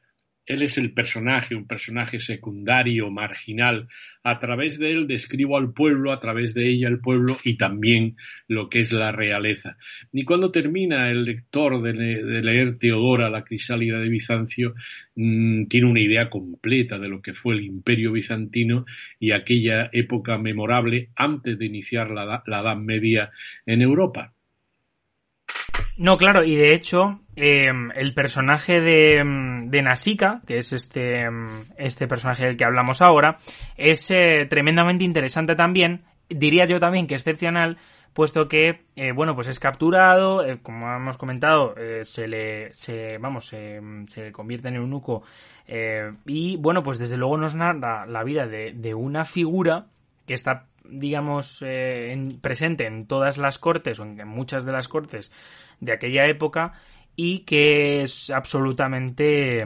Él 0.46 0.62
es 0.62 0.76
el 0.76 0.92
personaje, 0.92 1.54
un 1.54 1.66
personaje 1.66 2.20
secundario, 2.20 3.10
marginal. 3.10 3.88
A 4.24 4.38
través 4.38 4.78
de 4.78 4.92
él 4.92 5.06
describo 5.06 5.56
al 5.56 5.72
pueblo, 5.72 6.12
a 6.12 6.18
través 6.18 6.52
de 6.54 6.68
ella 6.68 6.88
el 6.88 7.00
pueblo 7.00 7.38
y 7.44 7.56
también 7.56 8.16
lo 8.48 8.68
que 8.68 8.80
es 8.80 8.92
la 8.92 9.12
realeza. 9.12 9.78
Y 10.12 10.24
cuando 10.24 10.50
termina 10.50 11.10
el 11.10 11.22
lector 11.22 11.80
de, 11.80 11.92
leer 12.42 12.78
Teodora, 12.78 13.30
la 13.30 13.44
crisálida 13.44 14.00
de 14.00 14.08
Bizancio, 14.08 14.74
mm, 15.14 15.66
tiene 15.66 15.86
una 15.86 16.00
idea 16.00 16.28
completa 16.28 16.98
de 16.98 17.08
lo 17.08 17.22
que 17.22 17.34
fue 17.34 17.54
el 17.54 17.64
imperio 17.64 18.12
bizantino 18.12 18.84
y 19.20 19.30
aquella 19.30 19.90
época 19.92 20.38
memorable 20.38 21.10
antes 21.14 21.58
de 21.58 21.66
iniciar 21.66 22.10
la 22.10 22.42
Edad 22.46 22.76
Media 22.76 23.30
en 23.66 23.82
Europa. 23.82 24.34
No, 26.02 26.16
claro, 26.16 26.42
y 26.42 26.56
de 26.56 26.74
hecho, 26.74 27.20
em, 27.36 27.92
el 27.94 28.12
personaje 28.12 28.80
de, 28.80 29.22
de 29.66 29.82
Nasica, 29.82 30.42
que 30.48 30.58
es 30.58 30.72
este, 30.72 31.20
em, 31.20 31.46
este 31.76 32.08
personaje 32.08 32.44
del 32.44 32.56
que 32.56 32.64
hablamos 32.64 33.00
ahora, 33.00 33.36
es 33.76 34.10
eh, 34.10 34.48
tremendamente 34.50 35.04
interesante 35.04 35.54
también, 35.54 36.02
diría 36.28 36.64
yo 36.64 36.80
también 36.80 37.06
que 37.06 37.14
excepcional, 37.14 37.78
puesto 38.14 38.48
que, 38.48 38.80
eh, 38.96 39.12
bueno, 39.12 39.36
pues 39.36 39.46
es 39.46 39.60
capturado, 39.60 40.44
eh, 40.44 40.58
como 40.60 40.92
hemos 40.92 41.18
comentado, 41.18 41.76
se 42.02 42.26
le, 42.26 42.74
se, 42.74 43.18
vamos, 43.18 43.46
se 43.46 44.32
convierte 44.32 44.68
en 44.70 44.74
eunuco, 44.74 45.22
y 46.26 46.56
bueno, 46.56 46.82
pues 46.82 46.98
desde 46.98 47.16
luego 47.16 47.36
nos 47.36 47.54
narra 47.54 48.06
la 48.06 48.24
vida 48.24 48.48
de 48.48 48.94
una 48.94 49.24
figura 49.24 49.86
que 50.26 50.34
está 50.34 50.66
digamos, 50.84 51.62
eh, 51.62 52.12
en, 52.12 52.40
presente 52.40 52.86
en 52.86 53.06
todas 53.06 53.38
las 53.38 53.58
cortes 53.58 54.00
o 54.00 54.04
en 54.04 54.28
muchas 54.28 54.64
de 54.64 54.72
las 54.72 54.88
cortes 54.88 55.32
de 55.80 55.92
aquella 55.92 56.26
época 56.26 56.74
y 57.16 57.40
que 57.40 58.02
es 58.02 58.30
absolutamente 58.30 59.60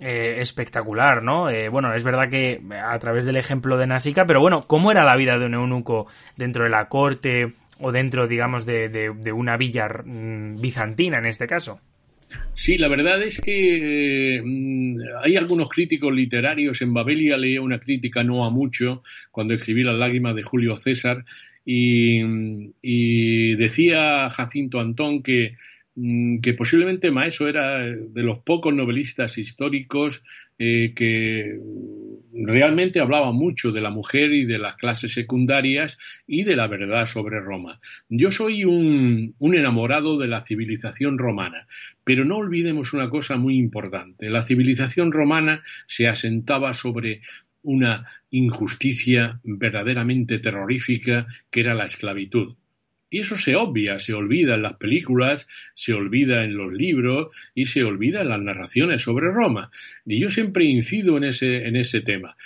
eh, 0.00 0.36
espectacular, 0.38 1.22
¿no? 1.22 1.48
Eh, 1.48 1.68
bueno, 1.68 1.94
es 1.94 2.04
verdad 2.04 2.28
que 2.28 2.60
a 2.84 2.98
través 2.98 3.24
del 3.24 3.36
ejemplo 3.36 3.76
de 3.76 3.86
Nasica, 3.86 4.26
pero 4.26 4.40
bueno, 4.40 4.60
¿cómo 4.66 4.90
era 4.90 5.04
la 5.04 5.16
vida 5.16 5.38
de 5.38 5.46
un 5.46 5.54
eunuco 5.54 6.06
dentro 6.36 6.64
de 6.64 6.70
la 6.70 6.88
corte 6.88 7.54
o 7.80 7.92
dentro, 7.92 8.26
digamos, 8.26 8.66
de, 8.66 8.88
de 8.88 9.32
una 9.32 9.56
villa 9.56 9.88
mm, 10.04 10.60
bizantina 10.60 11.18
en 11.18 11.26
este 11.26 11.46
caso? 11.46 11.80
Sí, 12.54 12.78
la 12.78 12.88
verdad 12.88 13.22
es 13.22 13.40
que 13.40 14.40
mm, 14.44 14.96
hay 15.22 15.36
algunos 15.36 15.68
críticos 15.68 16.14
literarios. 16.14 16.80
En 16.82 16.94
Babelia 16.94 17.36
leía 17.36 17.60
una 17.60 17.80
crítica 17.80 18.22
no 18.22 18.44
a 18.44 18.50
mucho 18.50 19.02
cuando 19.30 19.54
escribí 19.54 19.82
Las 19.82 19.96
lágrimas 19.96 20.34
de 20.34 20.42
Julio 20.42 20.76
César 20.76 21.24
y, 21.64 22.20
y 22.82 23.54
decía 23.56 24.30
Jacinto 24.30 24.80
Antón 24.80 25.22
que 25.22 25.56
que 25.96 26.54
posiblemente 26.54 27.12
Maeso 27.12 27.46
era 27.46 27.78
de 27.82 28.22
los 28.22 28.40
pocos 28.40 28.74
novelistas 28.74 29.38
históricos 29.38 30.24
eh, 30.58 30.92
que 30.94 31.60
realmente 32.32 32.98
hablaba 32.98 33.30
mucho 33.30 33.70
de 33.70 33.80
la 33.80 33.90
mujer 33.90 34.32
y 34.32 34.44
de 34.44 34.58
las 34.58 34.74
clases 34.74 35.12
secundarias 35.12 35.96
y 36.26 36.42
de 36.42 36.56
la 36.56 36.66
verdad 36.66 37.06
sobre 37.06 37.38
Roma. 37.38 37.80
Yo 38.08 38.32
soy 38.32 38.64
un 38.64 39.34
enamorado 39.40 40.18
de 40.18 40.26
la 40.26 40.44
civilización 40.44 41.16
romana, 41.16 41.68
pero 42.02 42.24
no 42.24 42.38
olvidemos 42.38 42.92
una 42.92 43.08
cosa 43.08 43.36
muy 43.36 43.56
importante. 43.56 44.30
La 44.30 44.42
civilización 44.42 45.12
romana 45.12 45.62
se 45.86 46.08
asentaba 46.08 46.74
sobre 46.74 47.22
una 47.62 48.06
injusticia 48.30 49.40
verdaderamente 49.44 50.40
terrorífica 50.40 51.26
que 51.50 51.60
era 51.60 51.74
la 51.74 51.86
esclavitud. 51.86 52.56
Y 53.14 53.20
eso 53.20 53.36
se 53.36 53.54
obvia, 53.54 54.00
se 54.00 54.12
olvida 54.12 54.56
en 54.56 54.62
las 54.62 54.72
películas, 54.74 55.46
se 55.74 55.92
olvida 55.92 56.42
en 56.42 56.56
los 56.56 56.72
libros 56.72 57.28
y 57.54 57.66
se 57.66 57.84
olvida 57.84 58.22
en 58.22 58.28
las 58.30 58.42
narraciones 58.42 59.02
sobre 59.02 59.30
Roma. 59.30 59.70
Y 60.04 60.18
yo 60.18 60.30
siempre 60.30 60.64
incido 60.64 61.16
en 61.16 61.22
ese, 61.22 61.68
en 61.68 61.76
ese 61.76 62.00
tema. 62.00 62.36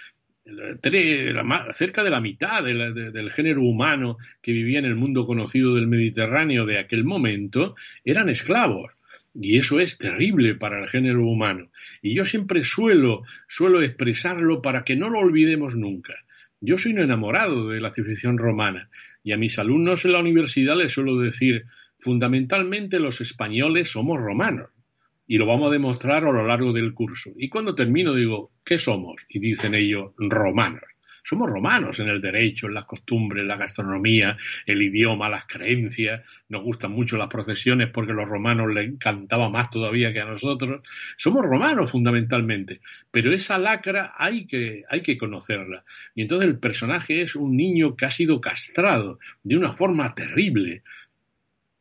Cerca 1.72 2.04
de 2.04 2.11
la 2.11 2.20
mitad 2.20 2.62
del 2.62 3.31
género 3.31 3.62
humano 3.62 4.18
que 4.42 4.52
vivía 4.52 4.78
en 4.78 4.85
el 4.85 4.94
mundo 4.94 5.24
conocido 5.24 5.74
del 5.74 5.87
Mediterráneo 5.87 6.66
de 6.66 6.78
aquel 6.78 7.02
momento 7.02 7.74
eran 8.04 8.28
esclavos. 8.28 8.92
Y 9.35 9.57
eso 9.57 9.81
es 9.81 9.96
terrible 9.96 10.54
para 10.54 10.81
el 10.81 10.88
género 10.88 11.26
humano. 11.26 11.70
Y 12.02 12.12
yo 12.12 12.26
siempre 12.26 12.62
suelo, 12.62 13.22
suelo 13.46 13.81
expresarlo 13.81 14.61
para 14.61 14.85
que 14.85 14.96
no 14.96 15.09
lo 15.09 15.20
olvidemos 15.20 15.76
nunca. 15.76 16.12
Yo 16.61 16.76
soy 16.76 16.92
un 16.92 17.00
enamorado 17.00 17.68
de 17.68 17.81
la 17.81 17.90
civilización 17.90 18.37
romana 18.37 18.90
y 19.29 19.33
a 19.35 19.37
mis 19.37 19.59
alumnos 19.59 20.07
en 20.07 20.12
la 20.12 20.21
universidad 20.21 20.75
les 20.75 20.91
suelo 20.91 21.19
decir, 21.19 21.64
fundamentalmente 21.99 22.99
los 22.99 23.21
españoles 23.21 23.91
somos 23.91 24.19
romanos. 24.19 24.71
y 25.27 25.37
lo 25.37 25.45
vamos 25.45 25.69
a 25.69 25.73
demostrar 25.73 26.25
a 26.25 26.33
lo 26.33 26.47
largo 26.47 26.73
del 26.73 26.95
curso. 26.95 27.33
Y 27.37 27.51
cuando 27.51 27.75
termino 27.75 28.14
digo, 28.14 28.51
¿qué 28.64 28.79
somos? 28.79 29.17
Y 29.29 29.38
dicen 29.41 29.75
ellos, 29.75 30.12
romanos. 30.17 30.81
Somos 31.29 31.51
romanos 31.51 32.01
en 32.01 32.09
el 32.09 32.23
derecho, 32.23 32.69
en 32.69 32.73
las 32.73 32.87
costumbres, 32.87 33.45
la 33.45 33.59
gastronomía, 33.59 34.38
el 34.64 34.81
idioma, 34.81 35.29
las 35.29 35.45
creencias. 35.45 36.25
Nos 36.49 36.62
gustan 36.62 36.93
mucho 36.93 37.19
las 37.19 37.27
procesiones 37.29 37.91
porque 37.93 38.12
a 38.12 38.14
los 38.14 38.27
romanos 38.27 38.73
les 38.73 38.87
encantaba 38.87 39.51
más 39.51 39.71
todavía 39.71 40.11
que 40.11 40.23
a 40.23 40.25
nosotros. 40.25 40.81
Somos 41.19 41.45
romanos 41.45 41.91
fundamentalmente. 41.91 42.81
Pero 43.11 43.31
esa 43.31 43.59
lacra 43.59 44.14
hay 44.17 44.47
que, 44.47 44.85
hay 44.88 45.03
que 45.03 45.19
conocerla. 45.19 45.85
Y 46.14 46.23
entonces 46.23 46.49
el 46.49 46.59
personaje 46.59 47.21
es 47.21 47.37
un 47.37 47.59
niño 47.59 47.95
que 47.95 48.07
ha 48.07 48.11
sido 48.11 48.41
castrado 48.41 49.19
de 49.43 49.59
una 49.59 49.75
forma 49.75 50.14
terrible 50.14 50.83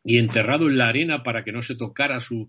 y 0.08 0.20
enterrado 0.20 0.70
en 0.70 0.78
la 0.78 0.88
arena 0.88 1.22
para 1.22 1.44
que 1.44 1.52
no 1.52 1.62
se 1.62 1.76
tocara 1.76 2.22
sus 2.22 2.48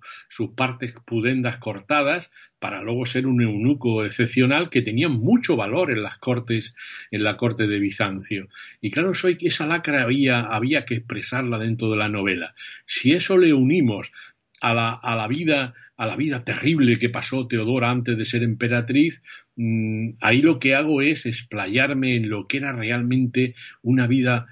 partes 0.54 0.94
pudendas 1.04 1.58
cortadas, 1.58 2.30
para 2.60 2.84
luego 2.84 3.04
ser 3.04 3.26
un 3.26 3.42
eunuco 3.42 4.04
excepcional 4.04 4.70
que 4.70 4.80
tenía 4.80 5.08
mucho 5.08 5.56
valor 5.56 5.90
en 5.90 6.04
las 6.04 6.18
cortes, 6.18 6.76
en 7.10 7.24
la 7.24 7.36
corte 7.36 7.66
de 7.66 7.80
Bizancio. 7.80 8.48
Y 8.80 8.92
claro, 8.92 9.12
soy 9.12 9.36
esa 9.40 9.66
lacra 9.66 10.04
había, 10.04 10.42
había 10.42 10.84
que 10.84 10.94
expresarla 10.94 11.58
dentro 11.58 11.90
de 11.90 11.96
la 11.96 12.08
novela. 12.08 12.54
Si 12.86 13.12
eso 13.12 13.36
le 13.36 13.52
unimos 13.52 14.12
a 14.60 14.72
la, 14.72 14.92
a 14.92 15.16
la 15.16 15.26
vida 15.26 15.74
a 15.98 16.06
la 16.06 16.14
vida 16.14 16.44
terrible 16.44 17.00
que 17.00 17.10
pasó 17.10 17.48
Teodora 17.48 17.90
antes 17.90 18.16
de 18.16 18.24
ser 18.24 18.44
emperatriz, 18.44 19.20
mm, 19.58 20.12
ahí 20.20 20.40
lo 20.40 20.58
que 20.58 20.74
hago 20.74 21.02
es 21.02 21.26
explayarme 21.26 22.16
en 22.16 22.30
lo 22.30 22.46
que 22.46 22.56
era 22.56 22.72
realmente 22.72 23.54
una 23.82 24.06
vida 24.06 24.46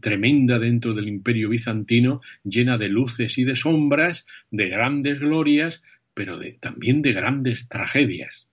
tremenda 0.00 0.58
dentro 0.58 0.94
del 0.94 1.08
imperio 1.08 1.48
bizantino, 1.48 2.20
llena 2.42 2.78
de 2.78 2.88
luces 2.88 3.38
y 3.38 3.44
de 3.44 3.56
sombras, 3.56 4.26
de 4.50 4.68
grandes 4.68 5.20
glorias, 5.20 5.82
pero 6.14 6.40
también 6.60 7.02
de 7.02 7.12
grandes 7.12 7.68
tragedias. 7.68 8.48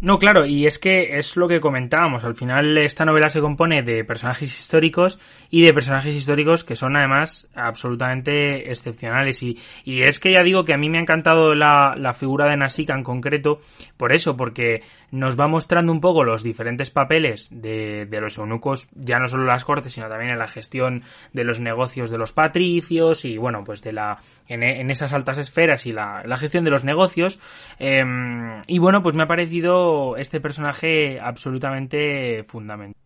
No, 0.00 0.20
claro, 0.20 0.46
y 0.46 0.66
es 0.66 0.78
que 0.78 1.18
es 1.18 1.36
lo 1.36 1.48
que 1.48 1.60
comentábamos. 1.60 2.22
Al 2.22 2.36
final 2.36 2.78
esta 2.78 3.04
novela 3.04 3.30
se 3.30 3.40
compone 3.40 3.82
de 3.82 4.04
personajes 4.04 4.56
históricos 4.56 5.18
y 5.50 5.62
de 5.62 5.74
personajes 5.74 6.14
históricos 6.14 6.62
que 6.62 6.76
son 6.76 6.96
además 6.96 7.48
absolutamente 7.52 8.70
excepcionales. 8.70 9.42
Y, 9.42 9.58
y 9.82 10.02
es 10.02 10.20
que 10.20 10.30
ya 10.30 10.44
digo 10.44 10.64
que 10.64 10.72
a 10.72 10.78
mí 10.78 10.88
me 10.88 10.98
ha 10.98 11.00
encantado 11.00 11.52
la, 11.56 11.96
la 11.96 12.14
figura 12.14 12.48
de 12.48 12.56
Nasica 12.56 12.94
en 12.94 13.02
concreto 13.02 13.60
por 13.96 14.12
eso, 14.12 14.36
porque 14.36 14.82
nos 15.10 15.40
va 15.40 15.48
mostrando 15.48 15.90
un 15.90 16.00
poco 16.00 16.22
los 16.22 16.44
diferentes 16.44 16.90
papeles 16.90 17.48
de, 17.50 18.06
de 18.06 18.20
los 18.20 18.38
eunucos, 18.38 18.88
ya 18.94 19.18
no 19.18 19.26
solo 19.26 19.44
en 19.44 19.48
las 19.48 19.64
cortes, 19.64 19.94
sino 19.94 20.08
también 20.08 20.30
en 20.30 20.38
la 20.38 20.46
gestión 20.46 21.02
de 21.32 21.42
los 21.42 21.58
negocios 21.58 22.10
de 22.10 22.18
los 22.18 22.32
patricios 22.32 23.24
y 23.24 23.36
bueno, 23.36 23.64
pues 23.64 23.82
de 23.82 23.92
la, 23.92 24.18
en, 24.46 24.62
en 24.62 24.90
esas 24.92 25.12
altas 25.12 25.38
esferas 25.38 25.86
y 25.86 25.92
la, 25.92 26.22
la 26.24 26.36
gestión 26.36 26.62
de 26.62 26.70
los 26.70 26.84
negocios. 26.84 27.40
Eh, 27.80 28.04
y 28.68 28.78
bueno, 28.78 29.02
pues 29.02 29.16
me 29.16 29.24
ha 29.24 29.26
parecido 29.26 29.87
este 30.16 30.40
personaje 30.40 31.20
absolutamente 31.20 32.44
fundamental 32.44 32.98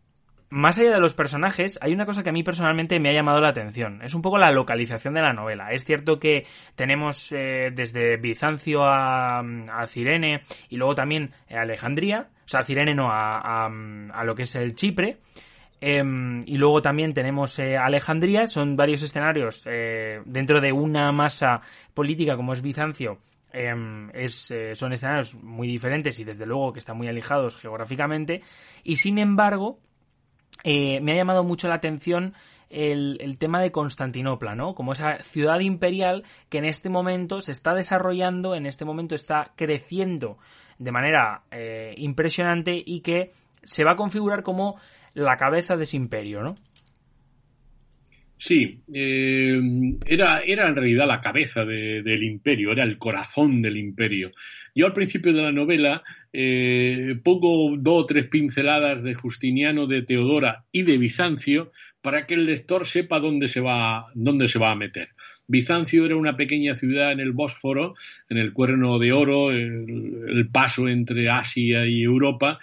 más 0.52 0.78
allá 0.78 0.92
de 0.92 1.00
los 1.00 1.14
personajes, 1.14 1.78
hay 1.80 1.94
una 1.94 2.04
cosa 2.04 2.22
que 2.22 2.28
a 2.28 2.32
mí 2.32 2.42
personalmente 2.42 3.00
me 3.00 3.08
ha 3.08 3.14
llamado 3.14 3.40
la 3.40 3.48
atención. 3.48 4.02
Es 4.02 4.14
un 4.14 4.20
poco 4.20 4.36
la 4.36 4.52
localización 4.52 5.14
de 5.14 5.22
la 5.22 5.32
novela. 5.32 5.72
Es 5.72 5.82
cierto 5.86 6.18
que 6.18 6.46
tenemos 6.74 7.32
eh, 7.32 7.70
desde 7.74 8.18
Bizancio 8.18 8.84
a, 8.84 9.38
a, 9.40 9.86
Cirene 9.86 10.42
y 10.68 10.76
luego 10.76 10.94
también 10.94 11.32
a 11.50 11.62
Alejandría. 11.62 12.28
O 12.44 12.48
sea, 12.48 12.64
Cirene 12.64 12.94
no, 12.94 13.10
a, 13.10 13.64
a, 13.64 14.24
lo 14.24 14.34
que 14.34 14.42
es 14.42 14.54
el 14.54 14.74
Chipre. 14.74 15.20
Eh, 15.80 16.02
y 16.44 16.58
luego 16.58 16.82
también 16.82 17.14
tenemos 17.14 17.58
eh, 17.58 17.78
Alejandría. 17.78 18.46
Son 18.46 18.76
varios 18.76 19.00
escenarios 19.02 19.64
eh, 19.64 20.20
dentro 20.26 20.60
de 20.60 20.70
una 20.70 21.10
masa 21.12 21.62
política 21.94 22.36
como 22.36 22.52
es 22.52 22.60
Bizancio. 22.60 23.20
Es, 23.52 24.52
son 24.74 24.92
escenarios 24.92 25.34
muy 25.34 25.68
diferentes 25.68 26.18
y 26.20 26.24
desde 26.24 26.46
luego 26.46 26.72
que 26.72 26.78
están 26.78 26.96
muy 26.96 27.08
alejados 27.08 27.56
geográficamente. 27.56 28.42
Y 28.82 28.96
sin 28.96 29.18
embargo, 29.18 29.78
eh, 30.64 31.00
me 31.00 31.12
ha 31.12 31.16
llamado 31.16 31.44
mucho 31.44 31.68
la 31.68 31.74
atención 31.74 32.34
el, 32.70 33.18
el, 33.20 33.36
tema 33.36 33.60
de 33.60 33.70
Constantinopla, 33.70 34.54
¿no? 34.54 34.74
Como 34.74 34.94
esa 34.94 35.22
ciudad 35.22 35.60
imperial 35.60 36.24
que 36.48 36.58
en 36.58 36.64
este 36.64 36.88
momento 36.88 37.40
se 37.40 37.52
está 37.52 37.74
desarrollando, 37.74 38.54
en 38.54 38.64
este 38.64 38.84
momento 38.84 39.14
está 39.14 39.52
creciendo 39.56 40.38
de 40.78 40.92
manera 40.92 41.42
eh, 41.50 41.94
impresionante 41.98 42.82
y 42.84 43.00
que 43.00 43.32
se 43.62 43.84
va 43.84 43.92
a 43.92 43.96
configurar 43.96 44.42
como 44.42 44.76
la 45.14 45.36
cabeza 45.36 45.76
de 45.76 45.84
ese 45.84 45.96
imperio, 45.96 46.42
¿no? 46.42 46.54
Sí, 48.44 48.80
eh, 48.92 49.56
era, 50.04 50.40
era 50.40 50.66
en 50.66 50.74
realidad 50.74 51.06
la 51.06 51.20
cabeza 51.20 51.64
de, 51.64 52.02
del 52.02 52.24
imperio, 52.24 52.72
era 52.72 52.82
el 52.82 52.98
corazón 52.98 53.62
del 53.62 53.76
imperio. 53.76 54.32
Yo 54.74 54.86
al 54.86 54.92
principio 54.92 55.32
de 55.32 55.42
la 55.42 55.52
novela 55.52 56.02
eh, 56.32 57.14
pongo 57.22 57.76
dos 57.78 58.02
o 58.02 58.06
tres 58.06 58.26
pinceladas 58.26 59.04
de 59.04 59.14
Justiniano, 59.14 59.86
de 59.86 60.02
Teodora 60.02 60.64
y 60.72 60.82
de 60.82 60.98
Bizancio 60.98 61.70
para 62.00 62.26
que 62.26 62.34
el 62.34 62.46
lector 62.46 62.84
sepa 62.88 63.20
dónde 63.20 63.46
se 63.46 63.60
va, 63.60 64.06
dónde 64.14 64.48
se 64.48 64.58
va 64.58 64.72
a 64.72 64.76
meter. 64.76 65.10
Bizancio 65.46 66.04
era 66.04 66.16
una 66.16 66.36
pequeña 66.36 66.74
ciudad 66.74 67.12
en 67.12 67.20
el 67.20 67.30
Bósforo, 67.30 67.94
en 68.28 68.38
el 68.38 68.52
Cuerno 68.52 68.98
de 68.98 69.12
Oro, 69.12 69.52
el 69.52 70.48
paso 70.50 70.88
entre 70.88 71.30
Asia 71.30 71.86
y 71.86 72.02
Europa, 72.02 72.58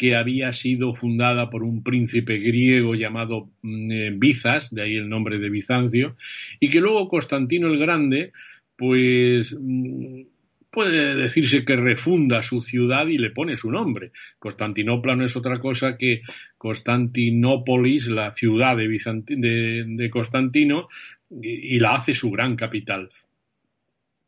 que 0.00 0.16
había 0.16 0.54
sido 0.54 0.94
fundada 0.94 1.50
por 1.50 1.62
un 1.62 1.82
príncipe 1.82 2.38
griego 2.38 2.94
llamado 2.94 3.50
mm, 3.60 3.92
eh, 3.92 4.10
Bizas, 4.16 4.74
de 4.74 4.80
ahí 4.80 4.96
el 4.96 5.10
nombre 5.10 5.38
de 5.38 5.50
Bizancio, 5.50 6.16
y 6.58 6.70
que 6.70 6.80
luego 6.80 7.06
Constantino 7.06 7.66
el 7.66 7.78
Grande, 7.78 8.32
pues 8.76 9.54
mm, 9.60 10.22
puede 10.70 11.16
decirse 11.16 11.66
que 11.66 11.76
refunda 11.76 12.42
su 12.42 12.62
ciudad 12.62 13.08
y 13.08 13.18
le 13.18 13.28
pone 13.28 13.58
su 13.58 13.70
nombre. 13.70 14.12
Constantinopla 14.38 15.16
no 15.16 15.26
es 15.26 15.36
otra 15.36 15.60
cosa 15.60 15.98
que 15.98 16.22
Constantinópolis, 16.56 18.06
la 18.06 18.32
ciudad 18.32 18.78
de, 18.78 20.08
Constantino, 20.10 20.86
y, 21.42 21.78
la 21.78 21.96
hace 21.96 22.14
su 22.14 22.30
gran 22.30 22.56
capital. 22.56 23.10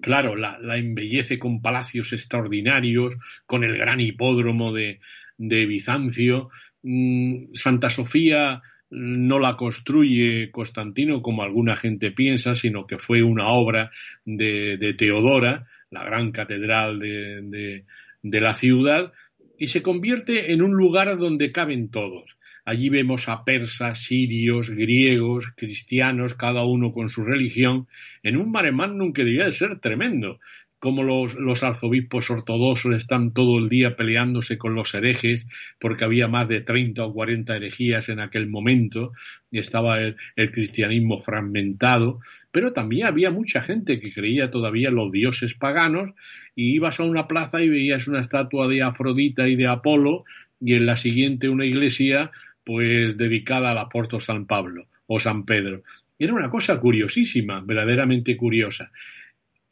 Claro, 0.02 0.34
la, 0.34 0.58
embellece 0.76 1.38
con 1.38 1.62
palacios 1.62 2.12
extraordinarios, 2.12 3.14
con 3.46 3.62
el 3.62 3.78
gran 3.78 4.00
hipódromo 4.00 4.72
de, 4.72 4.98
Bizancio. 5.38 6.50
Mm, 6.82 7.54
Santa 7.54 7.88
Sofía 7.88 8.62
no 8.90 9.38
la 9.38 9.56
construye 9.56 10.50
Constantino 10.50 11.22
como 11.22 11.44
alguna 11.44 11.76
gente 11.76 12.10
piensa, 12.10 12.56
sino 12.56 12.86
que 12.86 12.98
fue 12.98 13.22
una 13.22 13.46
obra 13.48 13.92
de, 14.24 14.94
Teodora, 14.98 15.66
la 15.90 16.04
gran 16.04 16.32
catedral 16.32 16.98
de, 16.98 17.84
de, 18.22 18.40
la 18.40 18.56
ciudad, 18.56 19.12
y 19.56 19.68
se 19.68 19.82
convierte 19.82 20.52
en 20.52 20.62
un 20.62 20.72
lugar 20.72 21.16
donde 21.16 21.52
caben 21.52 21.90
todos. 21.90 22.36
Allí 22.64 22.88
vemos 22.88 23.28
a 23.28 23.44
persas, 23.44 24.00
sirios, 24.00 24.70
griegos, 24.70 25.52
cristianos, 25.56 26.34
cada 26.34 26.64
uno 26.64 26.92
con 26.92 27.08
su 27.08 27.24
religión, 27.24 27.88
en 28.22 28.36
un 28.36 28.52
mare 28.52 28.72
magnum 28.72 29.12
que 29.12 29.24
debía 29.24 29.46
de 29.46 29.52
ser 29.52 29.80
tremendo 29.80 30.38
cómo 30.82 31.04
los, 31.04 31.34
los, 31.36 31.62
arzobispos 31.62 32.28
ortodoxos 32.28 32.96
están 32.96 33.32
todo 33.32 33.60
el 33.60 33.68
día 33.68 33.94
peleándose 33.94 34.58
con 34.58 34.74
los 34.74 34.92
herejes, 34.94 35.46
porque 35.78 36.02
había 36.02 36.26
más 36.26 36.48
de 36.48 36.60
30 36.60 37.04
o 37.06 37.12
40 37.12 37.54
herejías 37.54 38.08
en 38.08 38.18
aquel 38.18 38.48
momento, 38.48 39.12
y 39.48 39.60
estaba 39.60 40.00
el, 40.00 40.16
el, 40.34 40.50
cristianismo 40.50 41.20
fragmentado, 41.20 42.18
pero 42.50 42.72
también 42.72 43.06
había 43.06 43.30
mucha 43.30 43.62
gente 43.62 44.00
que 44.00 44.12
creía 44.12 44.50
todavía 44.50 44.90
los 44.90 45.12
dioses 45.12 45.54
paganos, 45.54 46.10
y 46.56 46.74
ibas 46.74 46.98
a 46.98 47.04
una 47.04 47.28
plaza 47.28 47.62
y 47.62 47.68
veías 47.68 48.08
una 48.08 48.20
estatua 48.20 48.66
de 48.66 48.82
Afrodita 48.82 49.46
y 49.46 49.54
de 49.54 49.68
Apolo, 49.68 50.24
y 50.60 50.74
en 50.74 50.86
la 50.86 50.96
siguiente 50.96 51.48
una 51.48 51.64
iglesia, 51.64 52.32
pues 52.64 53.16
dedicada 53.16 53.70
al 53.70 53.78
apóstol 53.78 54.20
San 54.20 54.46
Pablo 54.46 54.86
o 55.06 55.20
San 55.20 55.44
Pedro. 55.44 55.82
Era 56.18 56.34
una 56.34 56.50
cosa 56.50 56.78
curiosísima, 56.78 57.60
verdaderamente 57.60 58.36
curiosa 58.36 58.92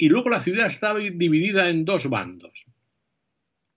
y 0.00 0.08
luego 0.08 0.30
la 0.30 0.40
ciudad 0.40 0.66
estaba 0.66 0.98
dividida 0.98 1.68
en 1.68 1.84
dos 1.84 2.08
bandos. 2.08 2.64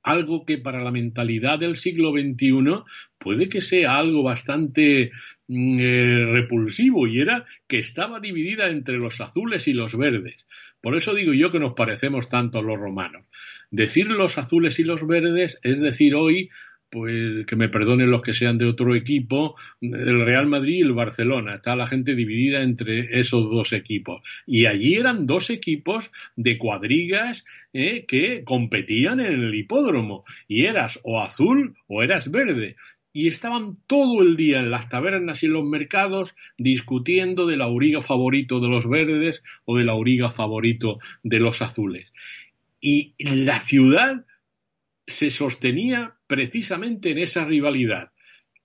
Algo 0.03 0.45
que 0.45 0.57
para 0.57 0.81
la 0.81 0.91
mentalidad 0.91 1.59
del 1.59 1.75
siglo 1.75 2.11
XXI 2.11 2.83
puede 3.17 3.49
que 3.49 3.61
sea 3.61 3.97
algo 3.97 4.23
bastante 4.23 5.11
mm, 5.47 5.79
eh, 5.81 6.25
repulsivo 6.25 7.07
y 7.07 7.19
era 7.19 7.45
que 7.67 7.79
estaba 7.79 8.21
dividida 8.21 8.69
entre 8.69 8.97
los 8.97 9.19
azules 9.19 9.67
y 9.67 9.73
los 9.73 9.97
verdes. 9.97 10.47
Por 10.79 10.95
eso 10.95 11.13
digo 11.13 11.33
yo 11.33 11.51
que 11.51 11.59
nos 11.59 11.73
parecemos 11.73 12.29
tanto 12.29 12.59
a 12.59 12.63
los 12.63 12.79
romanos. 12.79 13.25
Decir 13.69 14.07
los 14.07 14.37
azules 14.37 14.79
y 14.79 14.85
los 14.85 15.05
verdes 15.05 15.59
es 15.61 15.81
decir 15.81 16.15
hoy 16.15 16.49
pues 16.93 17.47
que 17.47 17.55
me 17.55 17.69
perdonen 17.69 18.11
los 18.11 18.21
que 18.21 18.35
sean 18.35 18.59
de 18.59 18.67
otro 18.67 18.93
equipo, 18.93 19.55
el 19.81 20.23
Real 20.23 20.45
Madrid 20.45 20.75
y 20.75 20.81
el 20.81 20.93
Barcelona. 20.93 21.55
Está 21.55 21.75
la 21.75 21.87
gente 21.87 22.13
dividida 22.13 22.61
entre 22.61 23.19
esos 23.19 23.49
dos 23.49 23.73
equipos. 23.73 24.21
Y 24.45 24.67
allí 24.67 24.93
eran 24.93 25.25
dos 25.25 25.49
equipos 25.49 26.11
de 26.35 26.59
cuadrigas 26.59 27.45
eh, 27.73 28.05
que 28.07 28.43
competían 28.43 29.19
en 29.21 29.41
el 29.41 29.55
hipódromo. 29.55 30.21
Y 30.47 30.65
eras 30.65 30.99
o 31.01 31.19
azul 31.19 31.75
o 31.87 32.03
eras 32.03 32.29
verde. 32.29 32.75
y 33.11 33.27
estaban 33.27 33.75
todo 33.87 34.21
el 34.21 34.35
día 34.35 34.59
en 34.59 34.69
las 34.69 34.89
tabernas 34.89 35.41
y 35.41 35.47
en 35.47 35.53
los 35.53 35.65
mercados 35.65 36.35
discutiendo 36.57 37.47
del 37.47 37.61
auriga 37.61 38.03
favorito 38.03 38.59
de 38.59 38.67
los 38.69 38.87
verdes 38.87 39.43
o 39.65 39.77
del 39.77 39.89
auriga 39.89 40.29
favorito 40.29 40.99
de 41.23 41.39
los 41.39 41.63
azules. 41.63 42.13
Y 42.79 43.15
la 43.17 43.65
ciudad 43.65 44.25
se 45.07 45.31
sostenía 45.31 46.15
precisamente 46.33 47.11
en 47.11 47.19
esa 47.19 47.45
rivalidad. 47.45 48.11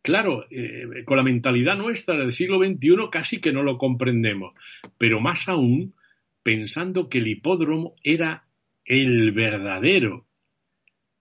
Claro, 0.00 0.46
eh, 0.50 0.86
con 1.04 1.18
la 1.18 1.22
mentalidad 1.22 1.76
nuestra 1.76 2.16
del 2.16 2.32
siglo 2.32 2.64
XXI 2.64 3.10
casi 3.12 3.42
que 3.42 3.52
no 3.52 3.62
lo 3.62 3.76
comprendemos, 3.76 4.54
pero 4.96 5.20
más 5.20 5.50
aún 5.50 5.92
pensando 6.42 7.10
que 7.10 7.18
el 7.18 7.28
hipódromo 7.28 7.94
era 8.02 8.46
el 8.86 9.32
verdadero 9.32 10.26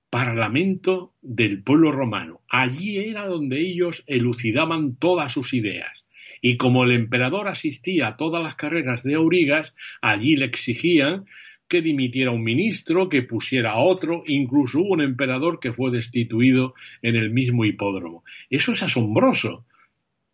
parlamento 0.09 1.13
del 1.21 1.63
pueblo 1.63 1.91
romano. 1.91 2.39
Allí 2.47 2.95
era 2.97 3.25
donde 3.25 3.59
ellos 3.59 4.05
elucidaban 4.07 4.95
todas 4.95 5.33
sus 5.33 5.53
ideas. 5.53 6.05
Y 6.41 6.55
como 6.55 6.85
el 6.85 6.93
emperador 6.93 7.49
asistía 7.49 8.07
a 8.07 8.15
todas 8.15 8.41
las 8.41 8.55
carreras 8.55 9.03
de 9.03 9.15
aurigas, 9.15 9.75
allí 10.01 10.37
le 10.37 10.45
exigían 10.45 11.25
que 11.67 11.81
dimitiera 11.81 12.31
un 12.31 12.43
ministro, 12.43 13.09
que 13.09 13.23
pusiera 13.23 13.77
otro, 13.77 14.23
incluso 14.25 14.79
hubo 14.79 14.93
un 14.93 15.01
emperador 15.01 15.59
que 15.59 15.73
fue 15.73 15.91
destituido 15.91 16.73
en 17.01 17.15
el 17.15 17.29
mismo 17.29 17.65
hipódromo. 17.65 18.23
Eso 18.49 18.71
es 18.71 18.83
asombroso. 18.83 19.65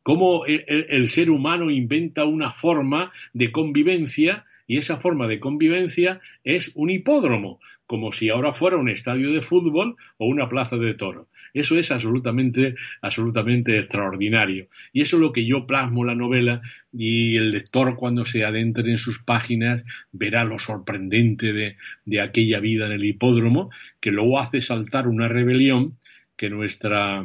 Cómo 0.03 0.45
el, 0.45 1.07
ser 1.07 1.29
humano 1.29 1.71
inventa 1.71 2.25
una 2.25 2.51
forma 2.51 3.13
de 3.31 3.53
convivencia 3.53 4.45
y 4.67 4.77
esa 4.77 4.97
forma 4.97 5.27
de 5.27 5.39
convivencia 5.39 6.19
es 6.43 6.71
un 6.75 6.89
hipódromo, 6.89 7.61
como 7.93 8.11
si 8.11 8.29
ahora 8.29 8.55
fuera 8.55 8.77
un 8.77 8.89
estadio 8.89 9.31
de 9.31 9.43
fútbol 9.43 9.97
o 10.17 10.25
una 10.25 10.49
plaza 10.49 10.77
de 10.77 10.95
toro. 10.95 11.27
Eso 11.53 11.77
es 11.77 11.91
absolutamente, 11.91 12.73
absolutamente 13.03 13.77
extraordinario. 13.77 14.67
Y 14.93 15.01
eso 15.01 15.17
es 15.17 15.21
lo 15.21 15.31
que 15.31 15.45
yo 15.45 15.67
plasmo 15.67 16.03
la 16.03 16.15
novela 16.15 16.59
y 16.91 17.37
el 17.37 17.51
lector 17.51 17.95
cuando 17.95 18.25
se 18.25 18.45
adentre 18.45 18.89
en 18.89 18.97
sus 18.97 19.19
páginas 19.19 19.83
verá 20.11 20.43
lo 20.43 20.57
sorprendente 20.57 21.53
de, 21.53 21.77
de 22.05 22.19
aquella 22.19 22.59
vida 22.59 22.87
en 22.87 22.93
el 22.93 23.05
hipódromo, 23.05 23.69
que 23.99 24.09
luego 24.09 24.39
hace 24.39 24.63
saltar 24.63 25.07
una 25.07 25.27
rebelión 25.27 25.99
que 26.35 26.49
nuestra 26.49 27.23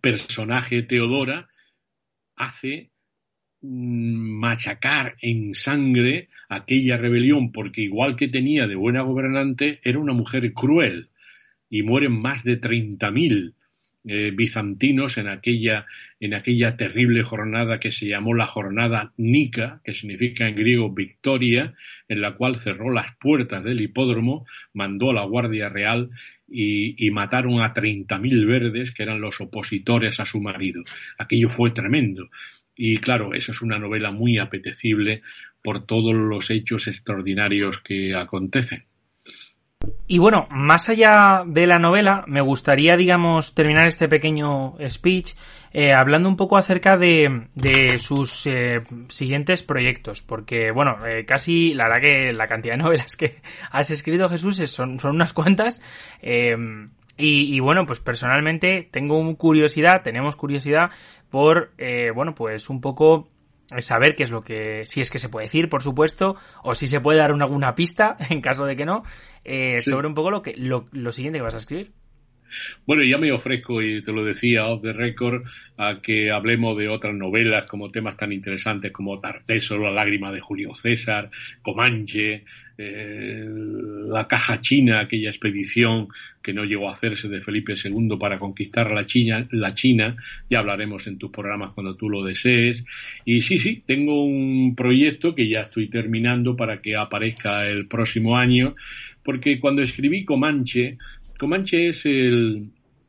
personaje 0.00 0.82
Teodora 0.82 1.48
hace 2.36 2.90
machacar 3.68 5.16
en 5.20 5.54
sangre 5.54 6.28
aquella 6.48 6.96
rebelión, 6.96 7.52
porque 7.52 7.82
igual 7.82 8.16
que 8.16 8.28
tenía 8.28 8.66
de 8.66 8.74
buena 8.74 9.02
gobernante, 9.02 9.80
era 9.84 9.98
una 9.98 10.12
mujer 10.12 10.52
cruel 10.52 11.08
y 11.68 11.82
mueren 11.82 12.12
más 12.12 12.44
de 12.44 12.60
30.000 12.60 13.54
eh, 14.10 14.32
bizantinos 14.34 15.18
en 15.18 15.28
aquella, 15.28 15.84
en 16.18 16.32
aquella 16.32 16.78
terrible 16.78 17.22
jornada 17.24 17.78
que 17.78 17.90
se 17.90 18.06
llamó 18.06 18.32
la 18.32 18.46
jornada 18.46 19.12
Nica, 19.18 19.82
que 19.84 19.92
significa 19.92 20.48
en 20.48 20.54
griego 20.54 20.90
victoria, 20.94 21.74
en 22.08 22.22
la 22.22 22.34
cual 22.34 22.56
cerró 22.56 22.90
las 22.90 23.16
puertas 23.16 23.62
del 23.64 23.82
hipódromo, 23.82 24.46
mandó 24.72 25.10
a 25.10 25.14
la 25.14 25.24
Guardia 25.24 25.68
Real 25.68 26.08
y, 26.48 27.06
y 27.06 27.10
mataron 27.10 27.60
a 27.60 27.74
30.000 27.74 28.46
verdes, 28.46 28.92
que 28.92 29.02
eran 29.02 29.20
los 29.20 29.42
opositores 29.42 30.20
a 30.20 30.24
su 30.24 30.40
marido. 30.40 30.82
Aquello 31.18 31.50
fue 31.50 31.72
tremendo. 31.72 32.30
Y 32.80 32.98
claro, 32.98 33.34
eso 33.34 33.50
es 33.50 33.60
una 33.60 33.76
novela 33.76 34.12
muy 34.12 34.38
apetecible 34.38 35.20
por 35.64 35.84
todos 35.84 36.14
los 36.14 36.48
hechos 36.48 36.86
extraordinarios 36.86 37.80
que 37.80 38.14
acontecen. 38.14 38.84
Y 40.06 40.18
bueno, 40.18 40.46
más 40.50 40.88
allá 40.88 41.42
de 41.44 41.66
la 41.66 41.80
novela, 41.80 42.24
me 42.28 42.40
gustaría, 42.40 42.96
digamos, 42.96 43.54
terminar 43.54 43.88
este 43.88 44.08
pequeño 44.08 44.74
speech 44.88 45.34
eh, 45.72 45.92
hablando 45.92 46.28
un 46.28 46.36
poco 46.36 46.56
acerca 46.56 46.96
de, 46.96 47.48
de 47.54 47.98
sus 47.98 48.46
eh, 48.46 48.82
siguientes 49.08 49.64
proyectos, 49.64 50.22
porque, 50.22 50.70
bueno, 50.70 51.04
eh, 51.04 51.24
casi, 51.26 51.74
la 51.74 51.88
verdad 51.88 52.00
que 52.00 52.32
la 52.32 52.46
cantidad 52.46 52.74
de 52.74 52.78
novelas 52.84 53.16
que 53.16 53.40
has 53.72 53.90
escrito, 53.90 54.28
Jesús, 54.28 54.56
son, 54.70 55.00
son 55.00 55.16
unas 55.16 55.32
cuantas. 55.32 55.82
Y, 57.18 57.54
y, 57.54 57.60
bueno, 57.60 57.84
pues 57.84 57.98
personalmente 57.98 58.88
tengo 58.90 59.36
curiosidad, 59.36 60.02
tenemos 60.02 60.36
curiosidad 60.36 60.90
por, 61.30 61.72
eh, 61.76 62.10
bueno, 62.14 62.34
pues 62.34 62.70
un 62.70 62.80
poco 62.80 63.28
saber 63.78 64.16
qué 64.16 64.22
es 64.22 64.30
lo 64.30 64.40
que, 64.40 64.84
si 64.84 65.00
es 65.00 65.10
que 65.10 65.18
se 65.18 65.28
puede 65.28 65.46
decir, 65.46 65.68
por 65.68 65.82
supuesto, 65.82 66.36
o 66.62 66.74
si 66.74 66.86
se 66.86 67.00
puede 67.00 67.18
dar 67.18 67.30
alguna 67.30 67.74
pista, 67.74 68.16
en 68.30 68.40
caso 68.40 68.64
de 68.64 68.76
que 68.76 68.86
no, 68.86 69.02
eh, 69.44 69.78
sobre 69.78 70.08
un 70.08 70.14
poco 70.14 70.30
lo 70.30 70.42
que, 70.42 70.54
lo, 70.56 70.86
lo 70.92 71.12
siguiente 71.12 71.38
que 71.38 71.44
vas 71.44 71.54
a 71.54 71.58
escribir. 71.58 71.92
Bueno, 72.86 73.02
ya 73.04 73.18
me 73.18 73.32
ofrezco, 73.32 73.82
y 73.82 74.02
te 74.02 74.12
lo 74.12 74.24
decía 74.24 74.66
off 74.66 74.82
the 74.82 74.92
record, 74.92 75.46
a 75.76 76.00
que 76.00 76.30
hablemos 76.30 76.76
de 76.76 76.88
otras 76.88 77.14
novelas 77.14 77.66
como 77.66 77.90
temas 77.90 78.16
tan 78.16 78.32
interesantes 78.32 78.92
como 78.92 79.20
Tarteso, 79.20 79.78
La 79.78 79.90
lágrima 79.90 80.32
de 80.32 80.40
Julio 80.40 80.74
César, 80.74 81.30
Comanche, 81.62 82.44
eh, 82.80 83.44
la 83.44 84.28
caja 84.28 84.60
china, 84.60 85.00
aquella 85.00 85.30
expedición 85.30 86.06
que 86.40 86.52
no 86.52 86.64
llegó 86.64 86.88
a 86.88 86.92
hacerse 86.92 87.28
de 87.28 87.40
Felipe 87.40 87.74
II 87.74 88.16
para 88.20 88.38
conquistar 88.38 88.92
la 88.92 89.04
China, 89.04 89.48
la 89.50 89.74
China, 89.74 90.16
ya 90.48 90.60
hablaremos 90.60 91.08
en 91.08 91.18
tus 91.18 91.32
programas 91.32 91.72
cuando 91.72 91.96
tú 91.96 92.08
lo 92.08 92.24
desees. 92.24 92.84
Y 93.24 93.40
sí, 93.40 93.58
sí, 93.58 93.82
tengo 93.84 94.24
un 94.24 94.76
proyecto 94.76 95.34
que 95.34 95.48
ya 95.48 95.62
estoy 95.62 95.90
terminando 95.90 96.56
para 96.56 96.80
que 96.80 96.94
aparezca 96.94 97.64
el 97.64 97.88
próximo 97.88 98.36
año, 98.36 98.76
porque 99.24 99.58
cuando 99.58 99.82
escribí 99.82 100.24
Comanche, 100.24 100.98
Comanche 101.38 101.90
es 101.90 102.04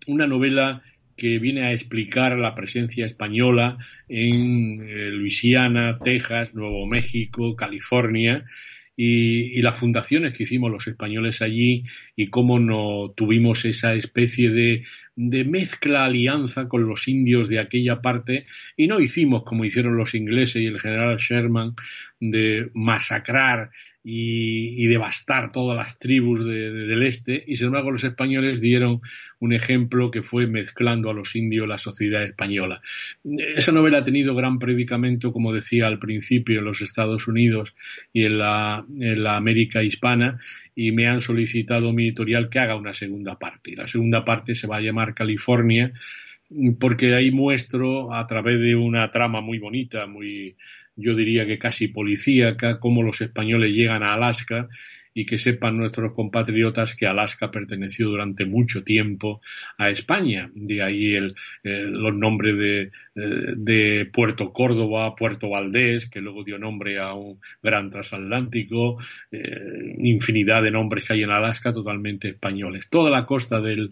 una 0.08 0.28
novela 0.28 0.84
que 1.18 1.40
viene 1.40 1.64
a 1.64 1.74
explicar 1.74 2.38
la 2.38 2.54
presencia 2.54 3.06
española 3.06 3.78
en 4.08 4.88
eh, 4.88 5.10
Luisiana, 5.10 5.98
Texas, 6.00 6.54
Nuevo 6.54 6.86
México, 6.86 7.56
California 7.56 8.46
y, 8.96 9.62
las 9.62 9.78
fundaciones 9.78 10.34
que 10.34 10.44
hicimos 10.44 10.72
los 10.72 10.88
españoles 10.88 11.42
allí 11.42 11.86
y 12.16 12.28
cómo 12.28 12.60
no 12.60 13.14
tuvimos 13.16 13.66
esa 13.66 13.94
especie 13.94 14.50
de, 14.50 14.84
de 15.22 15.44
mezcla 15.44 16.06
alianza 16.06 16.70
con 16.70 16.88
los 16.88 17.10
indios 17.10 17.50
de 17.50 17.60
aquella 17.60 18.02
parte 18.02 18.46
y 18.78 18.88
no 18.88 19.02
hicimos 19.02 19.44
como 19.44 19.66
hicieron 19.66 19.98
los 19.98 20.16
ingleses 20.16 20.62
y 20.62 20.68
el 20.68 20.80
general 20.80 21.18
Sherman 21.18 21.76
de 22.22 22.70
masacrar 22.74 23.70
y, 24.02 24.88
devastar 24.88 25.52
todas 25.52 25.76
las 25.76 26.00
tribus 26.00 26.46
del 26.46 27.04
este 27.04 27.44
y 27.46 27.58
sin 27.58 27.68
embargo 27.68 27.92
los 27.92 28.04
españoles 28.06 28.62
dieron 28.62 29.00
un 29.40 29.52
ejemplo 29.52 30.10
que 30.10 30.24
fue 30.24 30.48
mezclando 30.48 31.10
a 31.10 31.14
los 31.14 31.36
indios 31.36 31.68
la 31.68 31.78
sociedad 31.78 32.24
española. 32.24 32.82
Esa 33.56 33.74
novela 33.74 34.00
ha 34.00 34.04
tenido 34.06 34.36
gran 34.36 34.58
predicamento, 34.58 35.34
como 35.34 35.54
decía 35.54 35.88
al 35.88 36.00
principio, 36.00 36.60
en 36.60 36.66
los 36.66 36.82
Estados 36.82 37.28
Unidos 37.28 37.76
y 38.14 38.24
en 38.24 38.40
la, 38.40 38.86
en 39.00 39.22
la 39.22 39.36
América 39.36 39.84
hispana 39.84 40.40
y 40.82 40.94
me 40.94 41.08
han 41.08 41.20
solicitado 41.20 41.92
mi 41.92 42.06
editorial 42.06 42.50
que 42.50 42.60
haga 42.60 42.78
una 42.78 42.94
segunda 42.94 43.38
parte. 43.38 43.76
La 43.76 43.90
segunda 43.90 44.24
parte 44.24 44.56
se 44.56 44.66
va 44.66 44.78
a 44.78 44.82
llamar 44.82 45.14
California 45.14 45.92
porque 46.80 47.14
ahí 47.16 47.32
muestro 47.32 48.14
a 48.14 48.26
través 48.28 48.62
de 48.62 48.78
una 48.78 49.12
trama 49.12 49.42
muy 49.42 49.60
bonita, 49.60 50.08
muy, 50.08 50.56
yo 50.96 51.16
diría 51.16 51.46
que 51.46 51.60
casi 51.60 51.90
policíaca, 51.90 52.80
cómo 52.80 53.04
los 53.04 53.20
españoles 53.20 53.76
llegan 53.76 54.04
a 54.04 54.14
Alaska 54.14 54.70
y 55.14 55.26
que 55.26 55.38
sepan 55.38 55.78
nuestros 55.78 56.14
compatriotas 56.14 56.96
que 56.96 57.08
Alaska 57.08 57.52
perteneció 57.52 58.10
durante 58.10 58.46
mucho 58.46 58.84
tiempo 58.84 59.42
a 59.78 59.90
España. 59.90 60.50
De 60.54 60.82
ahí 60.82 61.16
el, 61.16 61.36
los 61.64 62.16
nombres 62.16 62.58
de, 62.58 62.92
eh, 63.16 63.54
de, 63.56 64.06
Puerto 64.06 64.54
Córdoba, 64.54 65.16
Puerto 65.16 65.50
Valdés, 65.50 66.10
que 66.10 66.22
luego 66.22 66.44
dio 66.44 66.58
nombre 66.58 67.00
a 67.00 67.14
un 67.14 67.40
gran 67.62 67.90
transatlántico, 67.90 68.98
eh, 69.32 69.96
infinidad 70.00 70.64
de 70.64 70.72
nombres 70.72 71.06
que 71.06 71.14
hay 71.14 71.24
en 71.24 71.32
Alaska 71.32 71.74
totalmente 71.74 72.30
españoles. 72.30 72.88
Toda 72.90 73.10
la 73.10 73.26
costa 73.26 73.62
del 73.62 73.92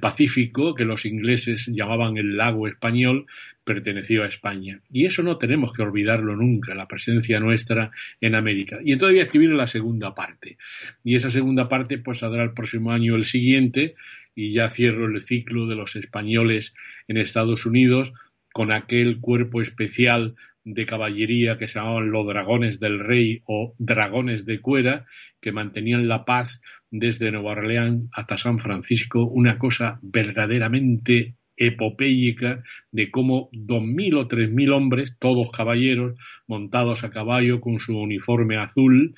Pacífico, 0.00 0.74
que 0.74 0.84
los 0.84 1.06
ingleses 1.06 1.66
llamaban 1.66 2.16
el 2.16 2.36
lago 2.36 2.66
español, 2.66 3.26
perteneció 3.64 4.22
a 4.22 4.26
España. 4.26 4.82
Y 4.90 5.06
eso 5.06 5.22
no 5.22 5.38
tenemos 5.38 5.72
que 5.72 5.82
olvidarlo 5.82 6.36
nunca, 6.36 6.74
la 6.74 6.88
presencia 6.88 7.40
nuestra 7.40 7.90
en 8.20 8.34
América. 8.34 8.78
Y 8.84 8.92
entonces 8.92 9.14
voy 9.14 9.20
a 9.20 9.24
escribir 9.24 9.50
la 9.50 9.66
segunda 9.66 10.14
parte. 10.14 10.58
Y 11.04 11.16
esa 11.16 11.30
segunda 11.30 11.68
parte 11.68 11.98
pues 11.98 12.18
saldrá 12.18 12.42
el 12.42 12.54
próximo 12.54 12.92
año 12.92 13.16
el 13.16 13.24
siguiente 13.24 13.94
y 14.34 14.52
ya 14.52 14.70
cierro 14.70 15.06
el 15.06 15.20
ciclo 15.22 15.66
de 15.66 15.76
los 15.76 15.96
españoles 15.96 16.74
en 17.08 17.16
Estados 17.16 17.66
Unidos 17.66 18.12
con 18.52 18.72
aquel 18.72 19.18
cuerpo 19.20 19.62
especial 19.62 20.34
de 20.64 20.86
caballería 20.86 21.58
que 21.58 21.66
se 21.66 21.78
llamaban 21.78 22.10
los 22.10 22.26
dragones 22.26 22.78
del 22.80 23.00
rey 23.00 23.42
o 23.46 23.74
dragones 23.78 24.44
de 24.44 24.60
cuera, 24.60 25.06
que 25.40 25.52
mantenían 25.52 26.06
la 26.06 26.24
paz 26.24 26.60
desde 26.90 27.32
Nueva 27.32 27.52
Orleans 27.52 28.08
hasta 28.12 28.38
San 28.38 28.58
Francisco, 28.58 29.24
una 29.24 29.58
cosa 29.58 29.98
verdaderamente 30.02 31.34
epopéyica 31.56 32.62
de 32.90 33.10
cómo 33.10 33.48
dos 33.52 33.82
mil 33.82 34.16
o 34.16 34.28
tres 34.28 34.50
mil 34.50 34.72
hombres, 34.72 35.16
todos 35.18 35.50
caballeros, 35.50 36.18
montados 36.46 37.04
a 37.04 37.10
caballo 37.10 37.60
con 37.60 37.80
su 37.80 37.98
uniforme 37.98 38.56
azul, 38.56 39.14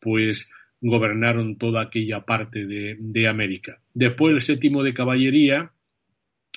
pues 0.00 0.48
gobernaron 0.80 1.56
toda 1.56 1.82
aquella 1.82 2.24
parte 2.24 2.66
de, 2.66 2.96
de 2.98 3.28
América. 3.28 3.80
Después 3.94 4.34
el 4.34 4.40
séptimo 4.40 4.82
de 4.82 4.94
caballería, 4.94 5.72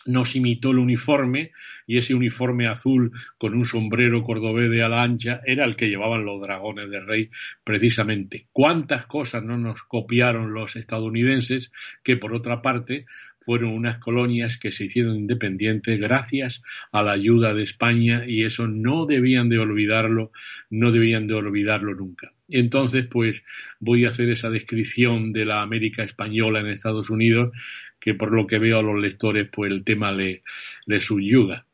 nos 0.05 0.35
imitó 0.35 0.71
el 0.71 0.79
uniforme 0.79 1.51
y 1.85 1.97
ese 1.97 2.15
uniforme 2.15 2.67
azul 2.67 3.11
con 3.37 3.53
un 3.53 3.65
sombrero 3.65 4.23
cordobés 4.23 4.69
de 4.69 4.81
ala 4.81 5.03
ancha 5.03 5.41
era 5.45 5.65
el 5.65 5.75
que 5.75 5.89
llevaban 5.89 6.25
los 6.25 6.41
dragones 6.41 6.89
del 6.89 7.05
rey 7.05 7.29
precisamente. 7.63 8.47
¿Cuántas 8.51 9.05
cosas 9.05 9.43
no 9.43 9.57
nos 9.57 9.83
copiaron 9.83 10.53
los 10.53 10.75
estadounidenses 10.75 11.71
que 12.03 12.17
por 12.17 12.33
otra 12.33 12.61
parte 12.61 13.05
fueron 13.41 13.71
unas 13.71 13.97
colonias 13.97 14.57
que 14.57 14.71
se 14.71 14.85
hicieron 14.85 15.15
independientes 15.15 15.99
gracias 15.99 16.63
a 16.91 17.03
la 17.03 17.13
ayuda 17.13 17.53
de 17.53 17.63
España 17.63 18.23
y 18.25 18.45
eso 18.45 18.67
no 18.67 19.05
debían 19.05 19.49
de 19.49 19.59
olvidarlo, 19.59 20.31
no 20.69 20.91
debían 20.91 21.27
de 21.27 21.33
olvidarlo 21.33 21.95
nunca. 21.95 22.31
Entonces, 22.47 23.07
pues 23.07 23.43
voy 23.79 24.05
a 24.05 24.09
hacer 24.09 24.29
esa 24.29 24.49
descripción 24.49 25.33
de 25.33 25.45
la 25.45 25.61
América 25.61 26.03
española 26.03 26.59
en 26.59 26.67
Estados 26.67 27.09
Unidos 27.09 27.51
que 27.99 28.15
por 28.15 28.31
lo 28.31 28.47
que 28.47 28.59
veo 28.59 28.79
a 28.79 28.83
los 28.83 28.99
lectores, 28.99 29.47
pues 29.51 29.71
el 29.71 29.83
tema 29.83 30.11
le, 30.11 30.43
le 30.87 30.99
subyuga. 30.99 31.65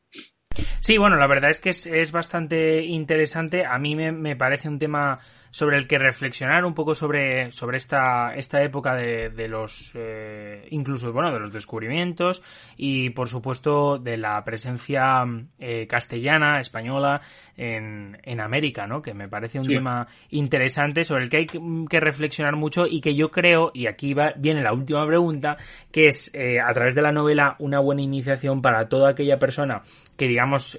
Sí, 0.79 0.97
bueno, 0.97 1.15
la 1.15 1.27
verdad 1.27 1.49
es 1.49 1.59
que 1.59 1.69
es, 1.69 2.11
bastante 2.11 2.83
interesante. 2.83 3.65
A 3.65 3.77
mí 3.79 3.95
me, 3.95 4.35
parece 4.35 4.67
un 4.67 4.79
tema 4.79 5.19
sobre 5.51 5.77
el 5.77 5.87
que 5.87 5.97
reflexionar 5.97 6.65
un 6.65 6.73
poco 6.73 6.95
sobre, 6.95 7.51
sobre 7.51 7.77
esta, 7.77 8.33
esta 8.35 8.61
época 8.63 8.95
de, 8.95 9.29
de 9.29 9.47
los, 9.47 9.91
eh, 9.95 10.67
incluso, 10.71 11.11
bueno, 11.13 11.31
de 11.31 11.39
los 11.39 11.51
descubrimientos 11.51 12.43
y, 12.75 13.09
por 13.11 13.27
supuesto, 13.27 13.97
de 13.97 14.17
la 14.17 14.43
presencia 14.43 15.25
eh, 15.59 15.87
castellana, 15.87 16.59
española 16.59 17.21
en, 17.55 18.17
en 18.23 18.39
América, 18.41 18.87
¿no? 18.87 19.01
Que 19.01 19.13
me 19.13 19.27
parece 19.27 19.59
un 19.59 19.67
tema 19.67 20.07
interesante 20.29 21.03
sobre 21.03 21.23
el 21.23 21.29
que 21.29 21.37
hay 21.37 21.45
que, 21.45 21.99
reflexionar 21.99 22.55
mucho 22.55 22.85
y 22.85 23.01
que 23.01 23.15
yo 23.15 23.31
creo, 23.31 23.71
y 23.73 23.87
aquí 23.87 24.13
va, 24.13 24.33
viene 24.37 24.61
la 24.61 24.73
última 24.73 25.05
pregunta, 25.07 25.57
que 25.91 26.07
es, 26.07 26.29
eh, 26.33 26.59
a 26.59 26.73
través 26.73 26.95
de 26.95 27.01
la 27.01 27.11
novela, 27.11 27.55
una 27.59 27.79
buena 27.79 28.01
iniciación 28.01 28.61
para 28.61 28.87
toda 28.87 29.09
aquella 29.09 29.39
persona 29.39 29.81
que, 30.15 30.27
digamos, 30.27 30.77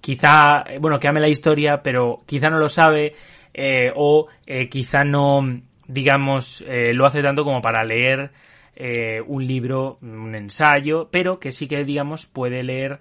quizá, 0.00 0.64
bueno, 0.80 0.98
que 0.98 1.08
ame 1.08 1.20
la 1.20 1.28
historia, 1.28 1.82
pero 1.82 2.22
quizá 2.26 2.48
no 2.48 2.58
lo 2.58 2.68
sabe, 2.68 3.14
eh, 3.58 3.90
o 3.96 4.26
eh, 4.46 4.68
quizá 4.68 5.02
no, 5.02 5.40
digamos, 5.88 6.62
eh, 6.68 6.92
lo 6.92 7.06
hace 7.06 7.22
tanto 7.22 7.42
como 7.42 7.62
para 7.62 7.82
leer 7.84 8.30
un 9.26 9.46
libro, 9.46 9.96
un 10.02 10.34
ensayo, 10.34 11.08
pero 11.10 11.40
que 11.40 11.50
sí 11.50 11.66
que, 11.66 11.82
digamos, 11.82 12.26
puede 12.26 12.62
leer 12.62 13.00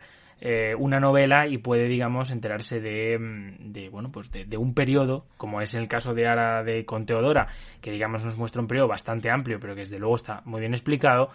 una 0.78 1.02
novela 1.02 1.48
y 1.48 1.58
puede, 1.58 1.90
digamos, 1.90 2.32
enterarse 2.32 2.80
de, 2.80 3.18
de 3.60 3.90
bueno, 3.90 4.10
pues 4.10 4.32
de, 4.32 4.58
un 4.58 4.74
periodo, 4.74 5.26
como 5.36 5.60
es 5.60 5.74
el 5.74 5.90
caso 5.90 6.14
de 6.14 6.28
Ara 6.28 6.64
de 6.64 6.86
Conteodora, 6.86 7.50
que, 7.82 7.92
digamos, 7.92 8.24
nos 8.24 8.38
muestra 8.38 8.62
un 8.62 8.70
periodo 8.70 8.88
bastante 8.88 9.30
amplio, 9.30 9.60
pero 9.60 9.76
que 9.76 9.82
desde 9.82 10.00
luego 10.00 10.16
está 10.16 10.44
muy 10.46 10.62
bien 10.62 10.74
explicado. 10.74 11.32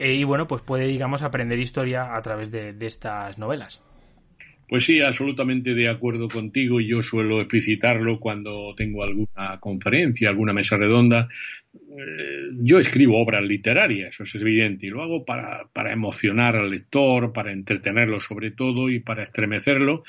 y 0.00 0.24
bueno, 0.24 0.48
pues 0.48 0.62
puede, 0.62 0.88
digamos, 0.88 1.22
aprender 1.22 1.60
historia 1.60 2.16
a 2.16 2.20
través 2.20 2.50
de 2.50 2.74
estas 2.80 3.38
novelas. 3.38 3.87
Pues 4.68 4.84
sí, 4.84 5.00
absolutamente 5.00 5.74
de 5.74 5.88
acuerdo 5.88 6.28
contigo 6.28 6.78
y 6.78 6.88
yo 6.88 7.02
suelo 7.02 7.40
explicitarlo 7.40 8.20
cuando 8.20 8.74
tengo 8.76 9.02
alguna 9.02 9.58
conferencia, 9.60 10.28
alguna 10.28 10.52
mesa 10.52 10.76
redonda. 10.76 11.26
Eh, 11.74 12.50
yo 12.60 12.78
escribo 12.78 13.18
obras 13.18 13.42
literarias, 13.42 14.10
eso 14.10 14.24
es 14.24 14.34
evidente, 14.42 14.86
y 14.86 14.90
lo 14.90 15.02
hago 15.02 15.24
para, 15.24 15.68
para 15.72 15.90
emocionar 15.90 16.54
al 16.54 16.70
lector, 16.70 17.32
para 17.32 17.50
entretenerlo 17.50 18.20
sobre 18.20 18.50
todo 18.50 18.90
y 18.90 19.00
para 19.00 19.22
estremecerlo, 19.22 20.04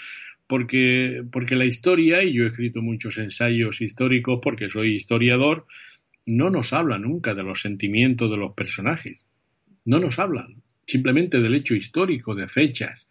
porque, 0.45 1.23
porque 1.31 1.55
la 1.55 1.65
historia, 1.65 2.21
y 2.21 2.33
yo 2.33 2.43
he 2.43 2.47
escrito 2.47 2.81
muchos 2.81 3.17
ensayos 3.17 3.79
históricos 3.79 4.39
porque 4.43 4.69
soy 4.69 4.93
historiador, 4.93 5.67
no 6.25 6.49
nos 6.49 6.73
habla 6.73 6.99
nunca 6.99 7.33
de 7.33 7.43
los 7.43 7.61
sentimientos 7.61 8.29
de 8.29 8.37
los 8.37 8.55
personajes, 8.55 9.23
no 9.85 9.99
nos 10.01 10.19
hablan, 10.19 10.61
simplemente 10.85 11.39
del 11.39 11.55
hecho 11.55 11.75
histórico, 11.75 12.35
de 12.35 12.49
fechas, 12.49 13.07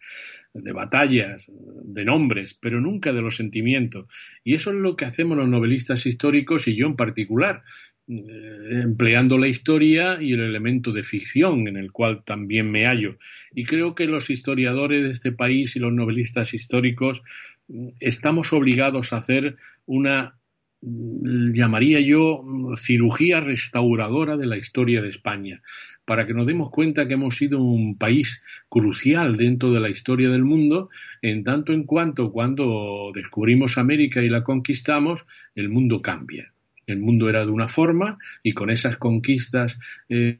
de 0.53 0.71
batallas, 0.71 1.45
de 1.47 2.05
nombres, 2.05 2.57
pero 2.59 2.81
nunca 2.81 3.13
de 3.13 3.21
los 3.21 3.35
sentimientos. 3.35 4.07
Y 4.43 4.55
eso 4.55 4.71
es 4.71 4.77
lo 4.77 4.95
que 4.95 5.05
hacemos 5.05 5.37
los 5.37 5.47
novelistas 5.47 6.05
históricos 6.05 6.67
y 6.67 6.75
yo 6.75 6.87
en 6.87 6.95
particular, 6.95 7.63
eh, 8.07 8.81
empleando 8.83 9.37
la 9.37 9.47
historia 9.47 10.19
y 10.19 10.33
el 10.33 10.41
elemento 10.41 10.91
de 10.91 11.03
ficción 11.03 11.67
en 11.67 11.77
el 11.77 11.91
cual 11.91 12.23
también 12.23 12.71
me 12.71 12.85
hallo. 12.85 13.17
Y 13.53 13.65
creo 13.65 13.93
que 13.93 14.07
los 14.07 14.29
historiadores 14.31 15.03
de 15.03 15.11
este 15.11 15.31
país 15.31 15.75
y 15.75 15.79
los 15.79 15.93
novelistas 15.93 16.53
históricos 16.53 17.21
mm, 17.67 17.89
estamos 17.99 18.51
obligados 18.51 19.13
a 19.13 19.17
hacer 19.17 19.57
una 19.85 20.39
llamaría 20.81 21.99
yo 21.99 22.43
cirugía 22.77 23.41
restauradora 23.41 24.37
de 24.37 24.45
la 24.45 24.57
historia 24.57 25.01
de 25.01 25.09
España, 25.09 25.61
para 26.09 26.25
que 26.25 26.33
nos 26.33 26.47
demos 26.47 26.71
cuenta 26.71 27.07
que 27.07 27.13
hemos 27.13 27.35
sido 27.35 27.61
un 27.61 27.95
país 27.95 28.41
crucial 28.67 29.37
dentro 29.37 29.71
de 29.71 29.79
la 29.79 29.91
historia 29.91 30.31
del 30.31 30.43
mundo, 30.43 30.89
en 31.21 31.43
tanto 31.43 31.71
en 31.71 31.83
cuanto 31.83 32.31
cuando 32.31 33.11
descubrimos 33.13 33.77
América 33.77 34.23
y 34.23 34.27
la 34.27 34.43
conquistamos, 34.43 35.27
el 35.53 35.69
mundo 35.69 36.01
cambia. 36.01 36.51
El 36.87 36.97
mundo 36.97 37.29
era 37.29 37.45
de 37.45 37.51
una 37.51 37.67
forma 37.67 38.17
y 38.41 38.53
con 38.53 38.71
esas 38.71 38.97
conquistas 38.97 39.77
eh, 40.09 40.39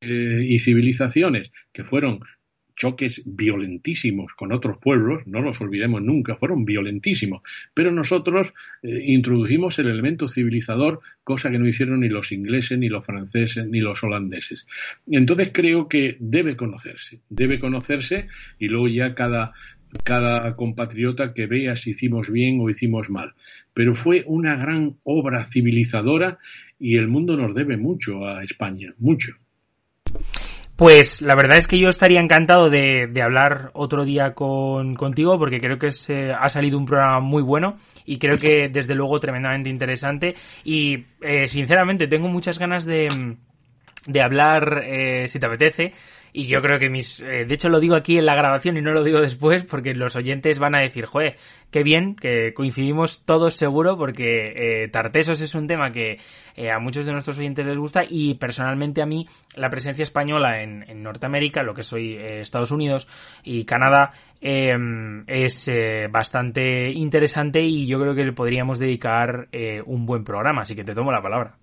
eh, 0.00 0.44
y 0.44 0.58
civilizaciones 0.58 1.52
que 1.72 1.84
fueron 1.84 2.18
choques 2.76 3.22
violentísimos 3.24 4.34
con 4.34 4.52
otros 4.52 4.78
pueblos, 4.78 5.26
no 5.26 5.40
los 5.40 5.60
olvidemos 5.60 6.02
nunca, 6.02 6.36
fueron 6.36 6.64
violentísimos, 6.64 7.42
pero 7.74 7.90
nosotros 7.90 8.52
eh, 8.82 9.02
introdujimos 9.06 9.78
el 9.78 9.88
elemento 9.88 10.28
civilizador, 10.28 11.00
cosa 11.24 11.50
que 11.50 11.58
no 11.58 11.66
hicieron 11.66 12.00
ni 12.00 12.08
los 12.08 12.32
ingleses, 12.32 12.78
ni 12.78 12.88
los 12.88 13.04
franceses, 13.04 13.66
ni 13.66 13.80
los 13.80 14.02
holandeses. 14.04 14.66
Entonces 15.06 15.50
creo 15.52 15.88
que 15.88 16.16
debe 16.20 16.56
conocerse, 16.56 17.20
debe 17.28 17.58
conocerse 17.58 18.26
y 18.58 18.68
luego 18.68 18.88
ya 18.88 19.14
cada, 19.14 19.52
cada 20.04 20.54
compatriota 20.54 21.32
que 21.32 21.46
vea 21.46 21.76
si 21.76 21.90
hicimos 21.90 22.30
bien 22.30 22.60
o 22.60 22.70
hicimos 22.70 23.10
mal. 23.10 23.34
Pero 23.72 23.94
fue 23.94 24.22
una 24.26 24.56
gran 24.56 24.96
obra 25.04 25.44
civilizadora 25.44 26.38
y 26.78 26.96
el 26.96 27.08
mundo 27.08 27.36
nos 27.36 27.54
debe 27.54 27.76
mucho 27.76 28.26
a 28.26 28.44
España, 28.44 28.94
mucho. 28.98 29.32
Pues 30.76 31.22
la 31.22 31.34
verdad 31.34 31.56
es 31.56 31.66
que 31.66 31.78
yo 31.78 31.88
estaría 31.88 32.20
encantado 32.20 32.68
de, 32.68 33.06
de 33.06 33.22
hablar 33.22 33.70
otro 33.72 34.04
día 34.04 34.34
con, 34.34 34.94
contigo 34.94 35.38
porque 35.38 35.58
creo 35.58 35.78
que 35.78 35.90
se, 35.90 36.32
ha 36.32 36.50
salido 36.50 36.76
un 36.76 36.84
programa 36.84 37.20
muy 37.20 37.42
bueno 37.42 37.78
y 38.04 38.18
creo 38.18 38.38
que 38.38 38.68
desde 38.68 38.94
luego 38.94 39.18
tremendamente 39.18 39.70
interesante. 39.70 40.34
Y 40.64 41.06
eh, 41.22 41.48
sinceramente 41.48 42.06
tengo 42.08 42.28
muchas 42.28 42.58
ganas 42.58 42.84
de, 42.84 43.08
de 44.06 44.22
hablar, 44.22 44.82
eh, 44.84 45.28
si 45.28 45.38
te 45.38 45.46
apetece, 45.46 45.92
y 46.36 46.48
yo 46.48 46.60
creo 46.60 46.78
que 46.78 46.90
mis, 46.90 47.20
eh, 47.20 47.46
de 47.46 47.54
hecho 47.54 47.70
lo 47.70 47.80
digo 47.80 47.94
aquí 47.94 48.18
en 48.18 48.26
la 48.26 48.34
grabación 48.34 48.76
y 48.76 48.82
no 48.82 48.92
lo 48.92 49.02
digo 49.02 49.22
después 49.22 49.64
porque 49.64 49.94
los 49.94 50.16
oyentes 50.16 50.58
van 50.58 50.76
a 50.76 50.80
decir, 50.80 51.06
joder, 51.06 51.36
qué 51.70 51.82
bien, 51.82 52.14
que 52.14 52.52
coincidimos 52.52 53.24
todos 53.24 53.54
seguro 53.54 53.96
porque 53.96 54.52
eh, 54.54 54.88
Tartesos 54.88 55.40
es 55.40 55.54
un 55.54 55.66
tema 55.66 55.92
que 55.92 56.18
eh, 56.54 56.70
a 56.70 56.78
muchos 56.78 57.06
de 57.06 57.12
nuestros 57.12 57.38
oyentes 57.38 57.64
les 57.64 57.78
gusta 57.78 58.02
y 58.06 58.34
personalmente 58.34 59.00
a 59.00 59.06
mí 59.06 59.26
la 59.54 59.70
presencia 59.70 60.02
española 60.02 60.60
en, 60.60 60.84
en 60.86 61.02
Norteamérica, 61.02 61.62
lo 61.62 61.72
que 61.72 61.82
soy 61.82 62.16
Estados 62.18 62.70
Unidos 62.70 63.08
y 63.42 63.64
Canadá, 63.64 64.12
em, 64.42 65.24
es 65.28 65.70
bastante 66.10 66.90
interesante 66.90 67.62
y 67.62 67.86
yo 67.86 67.98
creo 67.98 68.14
que 68.14 68.26
le 68.26 68.32
podríamos 68.32 68.78
dedicar 68.78 69.48
un 69.86 70.04
buen 70.04 70.22
programa, 70.22 70.62
así 70.62 70.76
que 70.76 70.84
te 70.84 70.92
tomo 70.92 71.12
la 71.12 71.22
palabra. 71.22 71.56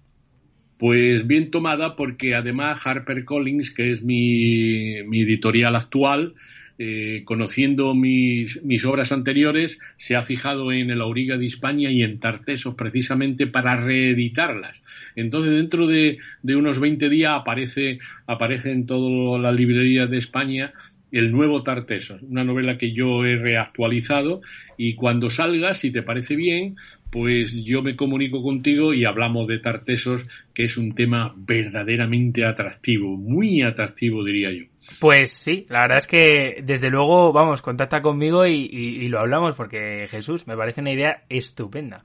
Pues 0.83 1.25
bien 1.25 1.49
tomada 1.49 1.95
porque 1.95 2.35
además 2.35 2.85
HarperCollins, 2.85 3.71
que 3.71 3.93
es 3.93 4.03
mi, 4.03 4.97
editorial 4.97 5.77
actual, 5.77 6.33
eh, 6.77 7.21
conociendo 7.23 7.95
mis, 7.95 8.61
mis, 8.63 8.83
obras 8.83 9.13
anteriores, 9.13 9.79
se 9.95 10.17
ha 10.17 10.23
fijado 10.23 10.73
en 10.73 10.89
el 10.89 10.99
Auriga 10.99 11.37
de 11.37 11.45
España 11.45 11.89
y 11.89 12.03
en 12.03 12.19
Tartesos 12.19 12.75
precisamente 12.75 13.47
para 13.47 13.77
reeditarlas. 13.77 14.81
Entonces, 15.15 15.53
dentro 15.53 15.87
de, 15.87 16.17
de 16.41 16.55
unos 16.57 16.81
20 16.81 17.07
días 17.07 17.31
aparece, 17.31 17.99
aparece 18.27 18.71
en 18.71 18.85
todas 18.85 19.41
las 19.41 19.55
librerías 19.55 20.11
de 20.11 20.17
España 20.17 20.73
el 21.13 21.31
nuevo 21.31 21.61
Tartesos, 21.61 22.21
una 22.23 22.43
novela 22.43 22.77
que 22.77 22.91
yo 22.91 23.23
he 23.23 23.37
reactualizado 23.37 24.41
y 24.77 24.95
cuando 24.95 25.29
salga, 25.29 25.75
si 25.75 25.91
te 25.91 26.01
parece 26.01 26.35
bien, 26.35 26.75
pues 27.11 27.53
yo 27.53 27.83
me 27.83 27.95
comunico 27.95 28.41
contigo 28.41 28.91
y 28.91 29.05
hablamos 29.05 29.45
de 29.45 29.59
Tartesos, 29.59 30.25
que 30.55 30.63
es 30.65 30.77
un 30.77 30.95
tema 30.95 31.31
verdaderamente 31.37 32.43
atractivo, 32.43 33.15
muy 33.15 33.61
atractivo 33.61 34.23
diría 34.23 34.51
yo. 34.51 34.65
Pues 34.99 35.31
sí, 35.31 35.67
la 35.69 35.81
verdad 35.81 35.99
es 35.99 36.07
que 36.07 36.63
desde 36.63 36.89
luego, 36.89 37.31
vamos, 37.31 37.61
contacta 37.61 38.01
conmigo 38.01 38.47
y, 38.47 39.07
lo 39.07 39.19
hablamos 39.19 39.55
porque 39.55 40.07
Jesús, 40.09 40.47
me 40.47 40.57
parece 40.57 40.81
una 40.81 40.91
idea 40.91 41.23
estupenda. 41.29 42.03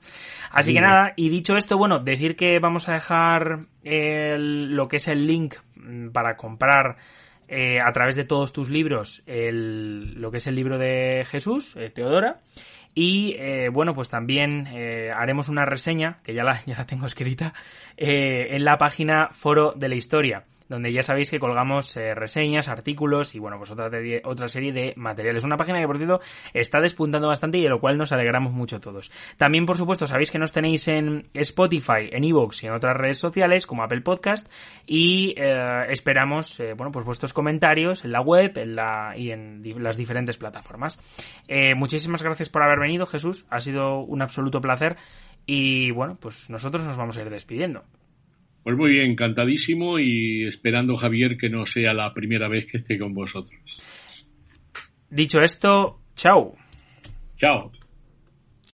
Así 0.51 0.73
que 0.73 0.81
nada, 0.81 1.13
y 1.15 1.29
dicho 1.29 1.57
esto, 1.57 1.79
bueno, 1.79 1.99
decir 1.99 2.35
que 2.35 2.59
vamos 2.59 2.87
a 2.87 2.93
dejar 2.93 3.65
lo 3.83 4.87
que 4.87 4.97
es 4.97 5.07
el 5.07 5.25
link 5.25 5.55
mm, 5.75 6.09
para 6.09 6.37
comprar 6.37 6.97
eh, 7.49 7.79
a 7.81 7.91
través 7.91 8.15
de 8.15 8.25
todos 8.25 8.53
tus 8.53 8.69
libros 8.69 9.23
el, 9.25 10.13
lo 10.21 10.29
que 10.29 10.37
es 10.37 10.45
el 10.45 10.53
libro 10.55 10.77
de 10.77 11.25
Jesús, 11.25 11.75
eh, 11.75 11.89
Teodora. 11.89 12.41
Y 12.93 13.35
eh, 13.39 13.69
bueno, 13.69 13.95
pues 13.95 14.09
también 14.09 14.67
haremos 15.15 15.49
una 15.49 15.65
reseña, 15.65 16.19
que 16.23 16.33
ya 16.33 16.43
la, 16.43 16.59
ya 16.65 16.77
la 16.77 16.85
tengo 16.85 17.05
escrita, 17.05 17.53
en 17.97 18.63
la 18.63 18.77
página 18.77 19.29
Foro 19.31 19.73
de 19.75 19.89
la 19.89 19.95
Historia. 19.95 20.43
Donde 20.69 20.93
ya 20.93 21.01
sabéis 21.01 21.31
que 21.31 21.39
colgamos 21.39 21.97
eh, 21.97 22.13
reseñas, 22.13 22.69
artículos 22.69 23.35
y 23.35 23.39
bueno, 23.39 23.57
pues 23.57 23.71
otra, 23.71 23.89
otra 24.23 24.47
serie 24.47 24.71
de 24.71 24.93
materiales. 24.95 25.43
Una 25.43 25.57
página 25.57 25.79
que 25.79 25.87
por 25.87 25.97
cierto 25.97 26.21
está 26.53 26.79
despuntando 26.79 27.27
bastante 27.27 27.57
y 27.57 27.63
de 27.63 27.69
lo 27.69 27.79
cual 27.79 27.97
nos 27.97 28.11
alegramos 28.11 28.53
mucho 28.53 28.79
todos. 28.79 29.11
También 29.37 29.65
por 29.65 29.77
supuesto 29.77 30.05
sabéis 30.07 30.31
que 30.31 30.37
nos 30.37 30.51
tenéis 30.51 30.87
en 30.87 31.27
Spotify, 31.33 32.09
en 32.11 32.23
Evox 32.23 32.63
y 32.63 32.67
en 32.67 32.73
otras 32.73 32.95
redes 32.95 33.17
sociales 33.17 33.65
como 33.65 33.83
Apple 33.83 34.01
Podcast 34.01 34.49
y 34.85 35.33
eh, 35.35 35.87
esperamos 35.89 36.59
eh, 36.59 36.73
bueno 36.73 36.91
pues 36.91 37.05
vuestros 37.05 37.33
comentarios 37.33 38.05
en 38.05 38.11
la 38.11 38.21
web 38.21 38.53
y 39.17 39.31
en 39.31 39.63
las 39.83 39.97
diferentes 39.97 40.37
plataformas. 40.37 40.99
muchísimas 41.75 42.21
gracias 42.21 42.49
por 42.49 42.61
haber 42.61 42.79
venido 42.79 43.07
Jesús, 43.07 43.45
ha 43.49 43.59
sido 43.59 44.01
un 44.01 44.21
absoluto 44.21 44.61
placer 44.61 44.97
y 45.47 45.89
bueno 45.91 46.15
pues 46.19 46.49
nosotros 46.49 46.83
nos 46.83 46.95
vamos 46.95 47.17
a 47.17 47.21
ir 47.21 47.29
despidiendo. 47.29 47.83
Pues 48.63 48.77
muy 48.77 48.91
bien, 48.91 49.11
encantadísimo 49.11 49.99
y 49.99 50.45
esperando, 50.45 50.97
Javier, 50.97 51.37
que 51.37 51.49
no 51.49 51.65
sea 51.65 51.93
la 51.93 52.13
primera 52.13 52.47
vez 52.47 52.65
que 52.65 52.77
esté 52.77 52.99
con 52.99 53.13
vosotros. 53.13 53.81
Dicho 55.09 55.39
esto, 55.39 56.01
chao. 56.15 56.55
Chao. 57.37 57.71